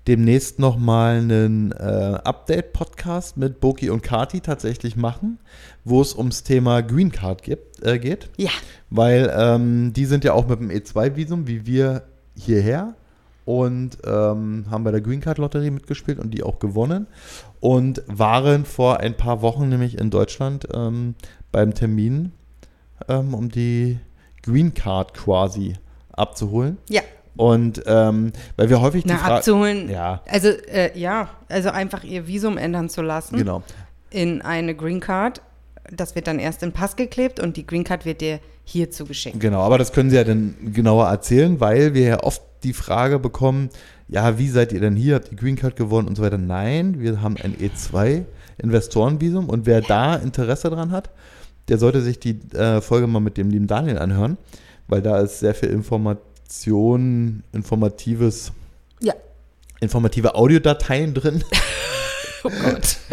demnächst 0.06 0.58
noch 0.58 0.78
mal 0.78 1.16
einen 1.16 1.72
äh, 1.72 2.18
Update-Podcast 2.22 3.36
mit 3.36 3.60
Boki 3.60 3.90
und 3.90 4.02
Kati 4.02 4.40
tatsächlich 4.40 4.96
machen, 4.96 5.38
wo 5.84 6.00
es 6.00 6.14
ums 6.14 6.42
Thema 6.42 6.82
Green 6.82 7.10
Card 7.10 7.42
gibt, 7.42 7.82
äh, 7.82 7.98
geht. 7.98 8.28
Ja. 8.36 8.50
Weil 8.90 9.32
ähm, 9.36 9.92
die 9.92 10.04
sind 10.04 10.22
ja 10.22 10.34
auch 10.34 10.46
mit 10.46 10.60
dem 10.60 10.70
E2-Visum, 10.70 11.46
wie 11.48 11.66
wir 11.66 12.02
hierher. 12.36 12.94
Und 13.46 13.98
ähm, 14.04 14.66
haben 14.70 14.84
bei 14.84 14.90
der 14.90 15.00
Green 15.00 15.20
Card 15.20 15.38
Lotterie 15.38 15.70
mitgespielt 15.70 16.18
und 16.18 16.32
die 16.32 16.42
auch 16.42 16.58
gewonnen. 16.58 17.06
Und 17.60 18.02
waren 18.06 18.64
vor 18.66 19.00
ein 19.00 19.16
paar 19.16 19.40
Wochen 19.40 19.68
nämlich 19.68 19.98
in 19.98 20.10
Deutschland 20.10 20.66
ähm, 20.74 21.14
beim 21.52 21.72
Termin, 21.72 22.32
ähm, 23.08 23.32
um 23.32 23.48
die 23.48 23.98
Green 24.42 24.74
Card 24.74 25.14
quasi 25.14 25.74
abzuholen. 26.12 26.76
Ja. 26.90 27.02
Und 27.36 27.82
ähm, 27.86 28.32
weil 28.56 28.68
wir 28.68 28.80
häufig 28.80 29.04
die 29.04 29.10
Na, 29.10 29.18
Frage. 29.18 29.34
abzuholen. 29.34 29.90
Ja, 29.90 30.22
Also, 30.28 30.48
äh, 30.48 30.98
ja, 30.98 31.30
also 31.48 31.70
einfach 31.70 32.02
ihr 32.02 32.26
Visum 32.26 32.58
ändern 32.58 32.88
zu 32.88 33.02
lassen 33.02 33.36
genau. 33.36 33.62
in 34.10 34.42
eine 34.42 34.74
Green 34.74 35.00
Card. 35.00 35.40
Das 35.92 36.14
wird 36.14 36.26
dann 36.26 36.38
erst 36.38 36.62
in 36.62 36.72
Pass 36.72 36.96
geklebt 36.96 37.38
und 37.38 37.56
die 37.56 37.66
Green 37.66 37.84
Card 37.84 38.04
wird 38.04 38.20
dir 38.20 38.40
hier 38.64 38.90
zugeschickt. 38.90 39.38
Genau, 39.38 39.60
aber 39.60 39.78
das 39.78 39.92
können 39.92 40.10
Sie 40.10 40.16
ja 40.16 40.24
dann 40.24 40.56
genauer 40.72 41.06
erzählen, 41.06 41.60
weil 41.60 41.94
wir 41.94 42.02
ja 42.02 42.22
oft 42.24 42.42
die 42.66 42.72
Frage 42.74 43.18
bekommen, 43.18 43.70
ja, 44.08 44.38
wie 44.38 44.48
seid 44.48 44.72
ihr 44.72 44.80
denn 44.80 44.96
hier? 44.96 45.16
Habt 45.16 45.30
ihr 45.32 45.36
Green 45.38 45.56
Card 45.56 45.76
gewonnen 45.76 46.08
und 46.08 46.16
so 46.16 46.22
weiter? 46.22 46.38
Nein, 46.38 47.00
wir 47.00 47.22
haben 47.22 47.36
ein 47.42 47.56
E2-Investorenvisum 47.56 49.48
und 49.48 49.66
wer 49.66 49.80
da 49.80 50.16
Interesse 50.16 50.70
dran 50.70 50.90
hat, 50.90 51.10
der 51.68 51.78
sollte 51.78 52.00
sich 52.02 52.18
die 52.18 52.38
äh, 52.54 52.80
Folge 52.80 53.06
mal 53.06 53.20
mit 53.20 53.36
dem 53.36 53.50
lieben 53.50 53.66
Daniel 53.66 53.98
anhören, 53.98 54.36
weil 54.88 55.02
da 55.02 55.18
ist 55.20 55.40
sehr 55.40 55.54
viel 55.54 55.70
Information, 55.70 57.42
informatives, 57.52 58.52
Ja. 59.00 59.14
informative 59.80 60.34
Audiodateien 60.34 61.14
drin. 61.14 61.42
Oh 62.44 62.50
Gott. 62.62 62.98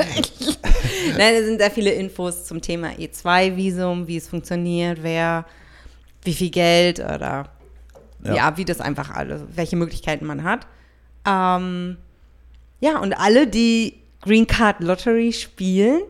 Nein, 1.18 1.34
da 1.34 1.44
sind 1.44 1.58
sehr 1.60 1.72
viele 1.72 1.90
Infos 1.92 2.46
zum 2.46 2.62
Thema 2.62 2.90
E2-Visum, 2.90 4.06
wie 4.08 4.18
es 4.18 4.28
funktioniert, 4.28 5.00
wer, 5.02 5.46
wie 6.24 6.34
viel 6.34 6.52
Geld 6.52 7.00
oder 7.00 7.50
Ja. 8.24 8.34
ja, 8.34 8.58
wie 8.58 8.66
das 8.66 8.80
einfach 8.80 9.10
alles, 9.12 9.42
welche 9.56 9.76
Möglichkeiten 9.76 10.26
man 10.26 10.44
hat. 10.44 10.68
Ähm, 11.26 11.98
ja, 12.80 13.00
und 13.00 13.14
alle, 13.14 13.48
die 13.48 14.00
Green 14.22 14.48
Card 14.48 14.82
Lottery 14.82 15.34
spielen, 15.34 16.02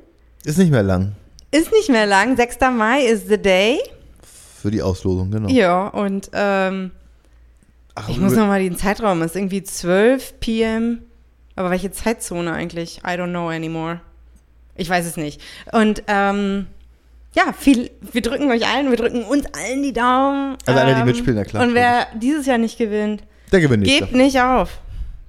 Ist 0.43 0.57
nicht 0.57 0.71
mehr 0.71 0.83
lang 0.83 1.13
ist 1.53 1.71
nicht 1.71 1.89
mehr 1.89 2.05
lang. 2.05 2.35
6. 2.35 2.57
Mai 2.75 3.05
ist 3.05 3.29
the 3.29 3.37
day. 3.37 3.79
für 4.61 4.71
die 4.71 4.81
Auslosung, 4.81 5.29
genau. 5.29 5.49
Ja, 5.49 5.87
und 5.87 6.29
ähm, 6.33 6.91
Ach, 7.95 8.09
ich 8.09 8.17
muss 8.17 8.33
nochmal 8.33 8.61
den 8.61 8.75
Zeitraum, 8.75 9.21
ist 9.21 9.35
irgendwie 9.35 9.61
12 9.61 10.39
p.m. 10.39 11.03
Aber 11.55 11.69
welche 11.69 11.91
Zeitzone 11.91 12.51
eigentlich? 12.53 12.99
I 12.99 13.11
don't 13.11 13.29
know 13.29 13.49
anymore. 13.49 13.99
Ich 14.75 14.89
weiß 14.89 15.05
es 15.05 15.17
nicht. 15.17 15.41
Und 15.71 16.03
ähm, 16.07 16.65
ja, 17.35 17.51
viel, 17.53 17.89
wir 18.11 18.21
drücken 18.21 18.49
euch 18.51 18.65
allen, 18.67 18.89
wir 18.89 18.97
drücken 18.97 19.23
uns 19.23 19.45
allen 19.53 19.81
die 19.83 19.93
Daumen. 19.93 20.57
Also 20.65 20.79
alle, 20.79 20.93
die 20.93 20.99
ähm, 21.01 21.05
mitspielen, 21.07 21.35
na 21.35 21.43
klar, 21.43 21.63
Und 21.63 21.73
wer 21.73 22.07
dieses 22.19 22.45
Jahr 22.45 22.57
nicht 22.57 22.77
gewinnt, 22.77 23.23
der 23.51 23.59
gewinnt 23.61 23.83
nicht. 23.83 23.99
gebt 23.99 24.13
nicht 24.13 24.39
auf. 24.39 24.79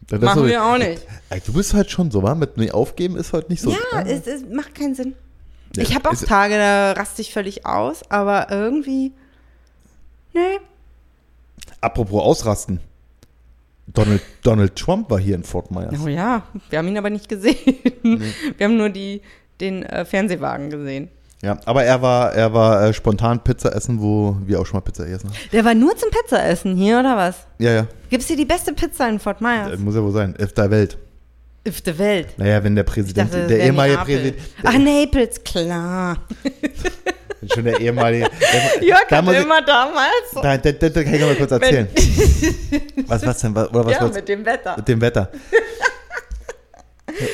Das 0.09 0.21
Machen 0.21 0.40
so- 0.43 0.47
wir 0.47 0.62
auch 0.62 0.77
nicht. 0.77 1.03
Ey, 1.31 1.40
Du 1.47 1.53
bist 1.55 1.73
halt 1.73 1.90
schon 1.90 2.11
so, 2.11 2.23
wa? 2.23 2.35
Mit 2.35 2.57
mir 2.59 2.75
aufgeben 2.75 3.17
ist 3.17 3.33
heute 3.33 3.51
nicht 3.51 3.62
so. 3.62 3.71
ja, 3.71 3.79
Ah. 3.93 4.03
es, 4.07 4.27
es 4.27 4.43
macht 4.51 4.75
keinen 4.75 4.95
Sinn. 4.95 5.14
Ja, 5.77 5.83
ich 5.83 5.95
habe 5.95 6.09
auch 6.11 6.14
Tage, 6.14 6.57
da 6.57 6.93
raste 6.93 7.23
ich 7.23 7.33
völlig 7.33 7.64
aus, 7.67 8.03
aber 8.11 8.49
irgendwie, 8.51 9.12
nee. 10.35 10.59
Apropos 11.81 12.23
ausrasten. 12.23 12.81
Donald, 13.87 14.23
Donald 14.43 14.77
Trump 14.77 15.11
war 15.11 15.19
hier 15.19 15.35
in 15.35 15.43
Fort 15.45 15.71
Myers. 15.71 15.95
Oh 16.03 16.09
ja, 16.09 16.43
wir 16.71 16.79
haben 16.79 16.88
ihn 16.88 16.97
aber 16.99 17.11
nicht 17.11 17.29
gesehen. 17.29 17.57
Wir 18.03 18.64
haben 18.67 18.77
nur 18.77 18.88
die, 18.90 19.21
den 19.61 19.83
äh, 19.83 20.05
Fernsehwagen 20.05 20.71
gesehen. 20.71 21.09
Ja, 21.44 21.59
aber 21.66 21.85
er 21.85 22.00
war, 22.00 22.33
er 22.33 22.54
war 22.54 22.87
äh, 22.88 22.94
spontan 22.94 23.38
Pizza 23.44 23.74
essen, 23.76 24.00
wo 24.00 24.35
wir 24.46 24.59
auch 24.59 24.64
schon 24.64 24.78
mal 24.78 24.80
Pizza 24.80 25.04
haben. 25.04 25.30
Der 25.52 25.62
war 25.62 25.74
nur 25.74 25.94
zum 25.94 26.09
Pizza 26.11 26.42
essen 26.42 26.74
hier, 26.74 27.00
oder 27.00 27.18
was? 27.18 27.37
Ja, 27.59 27.72
ja, 27.72 27.87
Gibt's 28.09 28.28
hier 28.28 28.37
die 28.37 28.46
beste 28.46 28.72
Pizza 28.72 29.07
in 29.11 29.18
Fort 29.18 29.42
äh, 29.42 29.44
Myers? 29.44 29.78
muss 29.78 29.94
ja 29.94 30.02
wohl 30.02 30.12
sein. 30.12 30.35
Auf 30.42 30.54
der 30.54 30.70
Welt. 30.70 30.96
Auf 31.68 31.83
der 31.83 31.98
Welt. 31.98 32.28
Naja, 32.38 32.64
wenn 32.64 32.74
der 32.74 32.85
Präsident, 32.85 33.28
dachte, 33.28 33.40
das 33.40 33.48
der 33.48 33.61
ehemalige. 33.61 33.98
Präsident, 33.98 34.37
Ach, 34.62 34.78
Naples, 34.78 35.44
klar. 35.44 36.16
schon 37.54 37.64
der 37.64 37.78
ehemalige. 37.78 38.30
Der, 38.40 38.88
Jörg 38.88 39.02
da 39.11 39.16
hat 39.22 39.35
immer 39.35 39.62
damals. 39.62 40.30
da, 40.35 40.57
da, 40.57 40.72
da, 40.72 41.04
kann 41.04 41.14
ich 41.14 41.20
noch 41.20 41.28
mal 41.28 41.37
kurz 41.37 41.50
erzählen. 41.50 41.88
was, 43.07 43.26
was 43.26 43.38
denn? 43.38 43.54
Was, 43.54 43.68
oder 43.68 43.85
was 43.85 43.92
ja, 43.92 44.00
wollt's- 44.00 44.16
mit 44.16 44.28
dem 44.28 44.46
Wetter. 44.46 44.76
mit 44.78 44.88
dem 44.88 45.00
Wetter. 45.02 45.30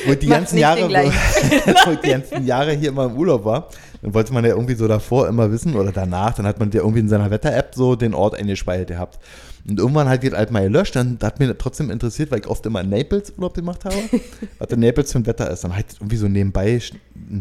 Wo 0.05 0.11
ich 0.11 0.19
die 0.19 0.27
ganzen 0.27 0.57
Jahre, 0.57 0.81
wo, 0.89 1.95
die 1.95 2.09
ganzen 2.09 2.45
Jahre 2.45 2.73
hier 2.73 2.89
immer 2.89 3.05
im 3.05 3.15
Urlaub 3.15 3.45
war, 3.45 3.69
dann 4.01 4.13
wollte 4.13 4.33
man 4.33 4.43
ja 4.43 4.51
irgendwie 4.51 4.75
so 4.75 4.87
davor 4.87 5.27
immer 5.27 5.51
wissen 5.51 5.75
oder 5.75 5.91
danach, 5.91 6.33
dann 6.35 6.45
hat 6.45 6.59
man 6.59 6.71
ja 6.71 6.81
irgendwie 6.81 6.99
in 6.99 7.09
seiner 7.09 7.29
Wetter-App 7.29 7.75
so 7.75 7.95
den 7.95 8.13
Ort 8.13 8.35
eingespeichert 8.35 8.87
gehabt. 8.87 9.19
Und 9.67 9.79
irgendwann 9.79 10.09
hat 10.09 10.23
die 10.23 10.31
halt 10.31 10.51
mal 10.51 10.63
gelöscht, 10.63 10.95
dann 10.95 11.19
hat 11.21 11.39
mir 11.39 11.55
trotzdem 11.57 11.91
interessiert, 11.91 12.31
weil 12.31 12.39
ich 12.39 12.47
oft 12.47 12.65
immer 12.65 12.81
in 12.81 12.89
Naples 12.89 13.33
Urlaub 13.37 13.53
gemacht 13.53 13.85
habe, 13.85 13.95
was 14.59 14.69
in 14.69 14.79
Naples 14.79 15.11
für 15.11 15.19
ein 15.19 15.25
Wetter 15.25 15.49
ist. 15.51 15.63
Dann 15.63 15.75
halt 15.75 15.85
irgendwie 15.99 16.17
so 16.17 16.27
nebenbei 16.27 16.81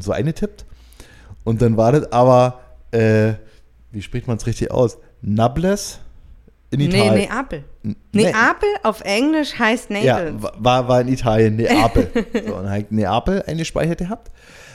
so 0.00 0.12
eingetippt. 0.12 0.66
Und 1.44 1.62
dann 1.62 1.76
war 1.76 1.92
das 1.92 2.12
aber, 2.12 2.60
äh, 2.90 3.34
wie 3.92 4.02
spricht 4.02 4.26
man 4.26 4.36
es 4.36 4.46
richtig 4.46 4.70
aus? 4.70 4.98
Nables 5.22 6.00
in 6.70 6.78
Nee, 6.78 6.86
Italien. 6.86 7.28
Neapel. 7.28 7.64
Nee. 7.82 7.96
Neapel 8.12 8.68
auf 8.82 9.00
Englisch 9.02 9.58
heißt 9.58 9.90
Ja, 9.90 10.18
Naples. 10.22 10.42
wa- 10.42 10.52
war, 10.58 10.88
war 10.88 11.00
in 11.00 11.08
Italien, 11.08 11.56
Neapel. 11.56 12.10
so, 12.46 12.54
und 12.56 12.62
dann 12.64 12.70
habe 12.70 12.80
ich 12.80 12.90
Neapel 12.90 13.42
eingespeichert 13.46 13.98
gehabt. 13.98 14.28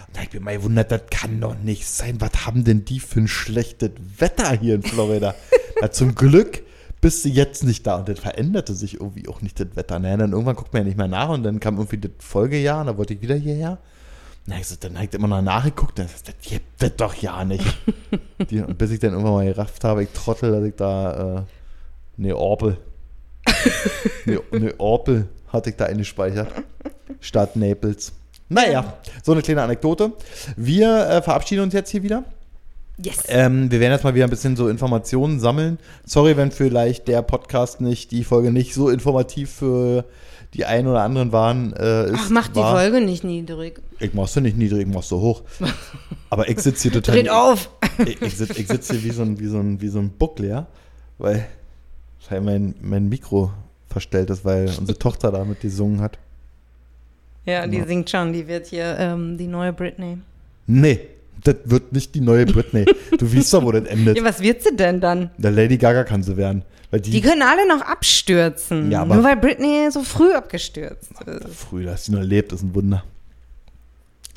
Und 0.08 0.16
da 0.16 0.20
habe 0.20 0.28
ich 0.28 0.34
mir 0.34 0.40
mal 0.42 0.58
gewundert, 0.58 0.92
das 0.92 1.02
kann 1.10 1.40
doch 1.40 1.56
nicht 1.58 1.88
sein. 1.88 2.20
Was 2.20 2.46
haben 2.46 2.64
denn 2.64 2.84
die 2.86 3.00
für 3.00 3.22
ein 3.22 3.28
schlechtes 3.28 3.92
Wetter 4.18 4.52
hier 4.58 4.76
in 4.76 4.84
Florida? 4.84 5.36
ja, 5.82 5.90
zum 5.92 6.16
Glück 6.16 6.64
bist 7.02 7.24
du 7.24 7.30
jetzt 7.30 7.64
nicht 7.64 7.86
da. 7.88 7.96
Und 7.98 8.10
das 8.10 8.20
veränderte 8.20 8.74
sich 8.74 8.96
irgendwie 9.00 9.28
auch 9.30 9.42
nicht, 9.42 9.60
das 9.60 9.68
Wetter. 9.76 10.00
Naja, 10.00 10.18
dann 10.18 10.32
irgendwann 10.34 10.56
guckt 10.56 10.74
man 10.74 10.82
ja 10.82 10.88
nicht 10.88 10.98
mehr 10.98 11.08
nach 11.08 11.30
und 11.30 11.44
dann 11.44 11.60
kam 11.60 11.76
irgendwie 11.78 11.98
das 12.00 12.12
Folgejahr 12.20 12.82
und 12.82 12.88
da 12.88 12.98
wollte 12.98 13.14
ich 13.14 13.22
wieder 13.22 13.36
hierher. 13.36 13.78
Na, 14.48 14.58
ich 14.60 14.68
so, 14.68 14.76
dann 14.80 14.96
habe 14.96 15.06
ich 15.06 15.14
immer 15.14 15.28
noch 15.28 15.42
nachgeguckt, 15.42 15.98
das, 15.98 16.22
das 16.24 16.36
gibt 16.42 16.66
das 16.82 16.92
doch 16.98 17.16
ja 17.16 17.44
nicht. 17.46 17.66
Die, 18.50 18.60
und 18.62 18.78
bis 18.78 18.92
ich 18.92 19.00
dann 19.00 19.12
irgendwann 19.14 19.34
mal 19.34 19.46
gerafft 19.46 19.84
habe, 19.84 20.04
ich 20.04 20.10
trottel, 20.12 20.52
dass 20.52 20.64
ich 20.64 20.76
da 20.76 21.38
äh, 21.40 21.42
Neapel 22.18 22.78
Ne, 24.26 24.42
Neapel 24.52 25.28
hatte 25.48 25.70
ich 25.70 25.76
da 25.76 25.86
eingespeichert. 25.86 26.50
Statt 27.20 27.56
Naples. 27.56 28.14
Naja, 28.50 28.98
so 29.24 29.32
eine 29.32 29.42
kleine 29.42 29.64
Anekdote. 29.64 30.12
Wir 30.56 31.08
äh, 31.10 31.22
verabschieden 31.22 31.64
uns 31.64 31.74
jetzt 31.74 31.90
hier 31.90 32.04
wieder. 32.04 32.24
Yes. 32.98 33.24
Ähm, 33.28 33.70
wir 33.72 33.80
werden 33.80 33.92
jetzt 33.92 34.04
mal 34.04 34.16
wieder 34.16 34.26
ein 34.26 34.30
bisschen 34.30 34.56
so 34.56 34.70
Informationen 34.70 35.40
sammeln. 35.40 35.80
Sorry, 36.06 36.38
wenn 36.38 36.52
vielleicht 36.52 37.08
der 37.08 37.22
Podcast 37.22 37.82
nicht, 37.82 38.12
die 38.12 38.24
Folge 38.24 38.52
nicht 38.52 38.74
so 38.74 38.90
informativ 38.90 39.52
für 39.52 40.06
die 40.54 40.66
einen 40.66 40.88
oder 40.88 41.02
anderen 41.02 41.32
waren. 41.34 41.74
Äh, 41.74 42.12
ist, 42.12 42.14
Ach, 42.16 42.30
mach 42.30 42.48
die 42.48 42.56
war. 42.56 42.74
Folge 42.74 43.02
nicht 43.02 43.24
niedrig. 43.24 43.82
Ich 44.00 44.14
mach's 44.14 44.36
ja 44.36 44.42
nicht 44.42 44.58
niedrig, 44.58 44.88
ich 44.88 44.94
mach's 44.94 45.10
so 45.10 45.20
hoch. 45.20 45.44
Aber 46.30 46.48
ich 46.48 46.60
sitze 46.60 46.84
hier 46.84 46.94
total. 46.94 47.16
Dreht 47.16 47.30
auf. 47.30 47.70
Ich, 48.06 48.22
ich 48.22 48.38
sitze 48.38 48.62
ich 48.62 48.68
sitz 48.68 48.90
hier 48.90 49.04
wie 49.04 49.12
so 49.12 49.24
ein, 49.24 49.40
wie 49.40 49.48
so 49.48 49.58
ein, 49.58 49.82
wie 49.82 49.88
so 49.90 50.00
ein 50.00 50.12
Buckler, 50.12 50.68
weil, 51.18 51.46
weil 52.30 52.42
mein, 52.42 52.76
mein 52.82 53.10
Mikro 53.10 53.52
verstellt 53.90 54.30
ist, 54.30 54.44
weil 54.46 54.70
unsere 54.80 54.98
Tochter 54.98 55.32
damit 55.32 55.62
gesungen 55.62 56.02
hat. 56.02 56.18
Ja, 57.46 57.66
die 57.68 57.78
Ja. 57.78 57.86
singt 57.86 58.10
schon. 58.10 58.34
Die 58.34 58.48
wird 58.48 58.68
hier 58.68 58.98
ähm, 59.00 59.38
die 59.38 59.48
neue 59.48 59.72
Britney. 59.74 60.18
Nee, 60.68 61.00
das 61.44 61.56
wird 61.66 61.94
nicht 61.94 62.16
die 62.16 62.22
neue 62.22 62.46
Britney. 62.46 62.86
Du 63.18 63.34
weißt 63.34 63.54
doch, 63.54 63.64
wo 63.64 63.72
das 63.72 63.86
endet. 63.86 64.18
Ja, 64.18 64.24
was 64.24 64.42
wird 64.42 64.64
sie 64.64 64.76
denn 64.76 65.00
dann? 65.00 65.30
Der 65.38 65.52
Lady 65.52 65.78
Gaga 65.78 66.04
kann 66.04 66.24
sie 66.24 66.36
werden. 66.36 66.64
Weil 66.92 67.00
die, 67.02 67.12
Die 67.12 67.22
können 67.22 67.42
alle 67.44 67.68
noch 67.68 67.82
abstürzen. 67.82 68.92
Ja, 68.92 69.02
aber- 69.04 69.16
Nur 69.16 69.24
weil 69.24 69.38
Britney 69.38 69.90
so 69.92 70.04
früh 70.04 70.34
abgestürzt 70.34 71.10
ist. 71.26 71.56
früh, 71.56 71.84
dass 71.86 72.06
sie 72.06 72.12
noch 72.12 72.22
lebt, 72.24 72.52
ist 72.52 72.64
ein 72.64 72.74
Wunder. 72.76 73.04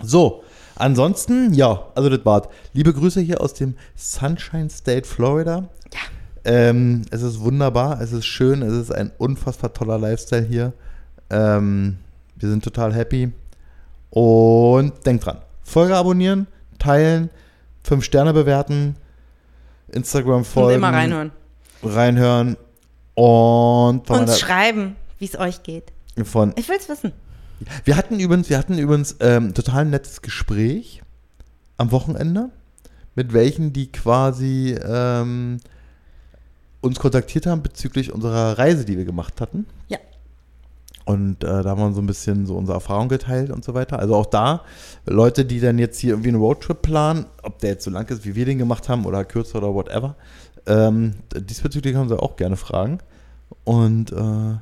So, 0.02 0.44
ansonsten, 0.76 1.52
ja, 1.54 1.88
also 1.94 2.08
das 2.08 2.24
war's. 2.24 2.48
Liebe 2.72 2.92
Grüße 2.92 3.20
hier 3.20 3.40
aus 3.40 3.54
dem 3.54 3.74
Sunshine 3.96 4.70
State, 4.70 5.06
Florida. 5.08 5.68
Ja. 5.92 5.98
Ähm, 6.48 7.02
es 7.10 7.20
ist 7.20 7.40
wunderbar, 7.40 8.00
es 8.00 8.12
ist 8.12 8.24
schön, 8.24 8.62
es 8.62 8.72
ist 8.72 8.90
ein 8.90 9.12
unfassbar 9.18 9.74
toller 9.74 9.98
Lifestyle 9.98 10.46
hier. 10.46 10.72
Ähm, 11.28 11.98
wir 12.36 12.48
sind 12.48 12.64
total 12.64 12.94
happy. 12.94 13.30
Und 14.08 15.04
denkt 15.04 15.26
dran, 15.26 15.38
Folge 15.62 15.94
abonnieren, 15.94 16.46
teilen, 16.78 17.28
5 17.82 18.02
Sterne 18.02 18.32
bewerten, 18.32 18.96
Instagram 19.88 20.38
Und 20.38 20.46
folgen, 20.46 20.76
immer 20.76 20.90
reinhören. 20.92 21.32
reinhören 21.82 22.56
und 23.14 24.08
Uns 24.08 24.38
schreiben, 24.40 24.96
wie 25.18 25.26
es 25.26 25.38
euch 25.38 25.62
geht. 25.62 25.92
von 26.24 26.54
Ich 26.56 26.70
will's 26.70 26.88
wissen. 26.88 27.12
wir 27.84 27.94
hatten 27.94 28.18
übrigens, 28.20 28.48
wir 28.48 28.56
hatten 28.56 28.78
übrigens 28.78 29.16
ähm, 29.20 29.52
total 29.52 29.84
nettes 29.84 30.22
Gespräch 30.22 31.02
am 31.76 31.92
Wochenende 31.92 32.48
mit 33.14 33.34
welchen, 33.34 33.74
die 33.74 33.92
quasi 33.92 34.78
ähm, 34.82 35.58
uns 36.80 36.98
kontaktiert 36.98 37.46
haben 37.46 37.62
bezüglich 37.62 38.12
unserer 38.12 38.58
Reise, 38.58 38.84
die 38.84 38.96
wir 38.96 39.04
gemacht 39.04 39.40
hatten. 39.40 39.66
Ja. 39.88 39.98
Und 41.04 41.42
äh, 41.42 41.62
da 41.62 41.70
haben 41.70 41.80
wir 41.80 41.92
so 41.92 42.02
ein 42.02 42.06
bisschen 42.06 42.44
so 42.46 42.56
unsere 42.56 42.76
Erfahrung 42.76 43.08
geteilt 43.08 43.50
und 43.50 43.64
so 43.64 43.74
weiter. 43.74 43.98
Also 43.98 44.14
auch 44.14 44.26
da, 44.26 44.62
Leute, 45.06 45.44
die 45.44 45.58
dann 45.58 45.78
jetzt 45.78 45.98
hier 45.98 46.10
irgendwie 46.10 46.28
einen 46.28 46.38
Roadtrip 46.38 46.82
planen, 46.82 47.26
ob 47.42 47.58
der 47.60 47.70
jetzt 47.70 47.84
so 47.84 47.90
lang 47.90 48.06
ist, 48.08 48.24
wie 48.26 48.34
wir 48.34 48.44
den 48.44 48.58
gemacht 48.58 48.88
haben 48.88 49.06
oder 49.06 49.24
kürzer 49.24 49.58
oder 49.58 49.74
whatever, 49.74 50.16
ähm, 50.66 51.14
diesbezüglich 51.34 51.94
können 51.94 52.10
sie 52.10 52.22
auch 52.22 52.36
gerne 52.36 52.56
fragen. 52.56 52.98
Und 53.64 54.12
äh, 54.12 54.16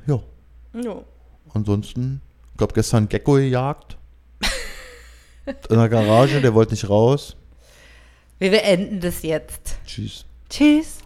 ja, 0.09 0.21
Jo. 0.83 1.03
Ansonsten, 1.53 2.21
ich 2.51 2.57
glaube, 2.57 2.73
gestern 2.73 3.09
Gecko 3.09 3.33
gejagt. 3.33 3.97
In 5.69 5.77
der 5.77 5.89
Garage, 5.89 6.41
der 6.41 6.53
wollte 6.53 6.73
nicht 6.73 6.89
raus. 6.89 7.35
Wir 8.37 8.51
beenden 8.51 8.99
das 8.99 9.23
jetzt. 9.23 9.77
Tschüss. 9.85 10.25
Tschüss. 10.49 10.99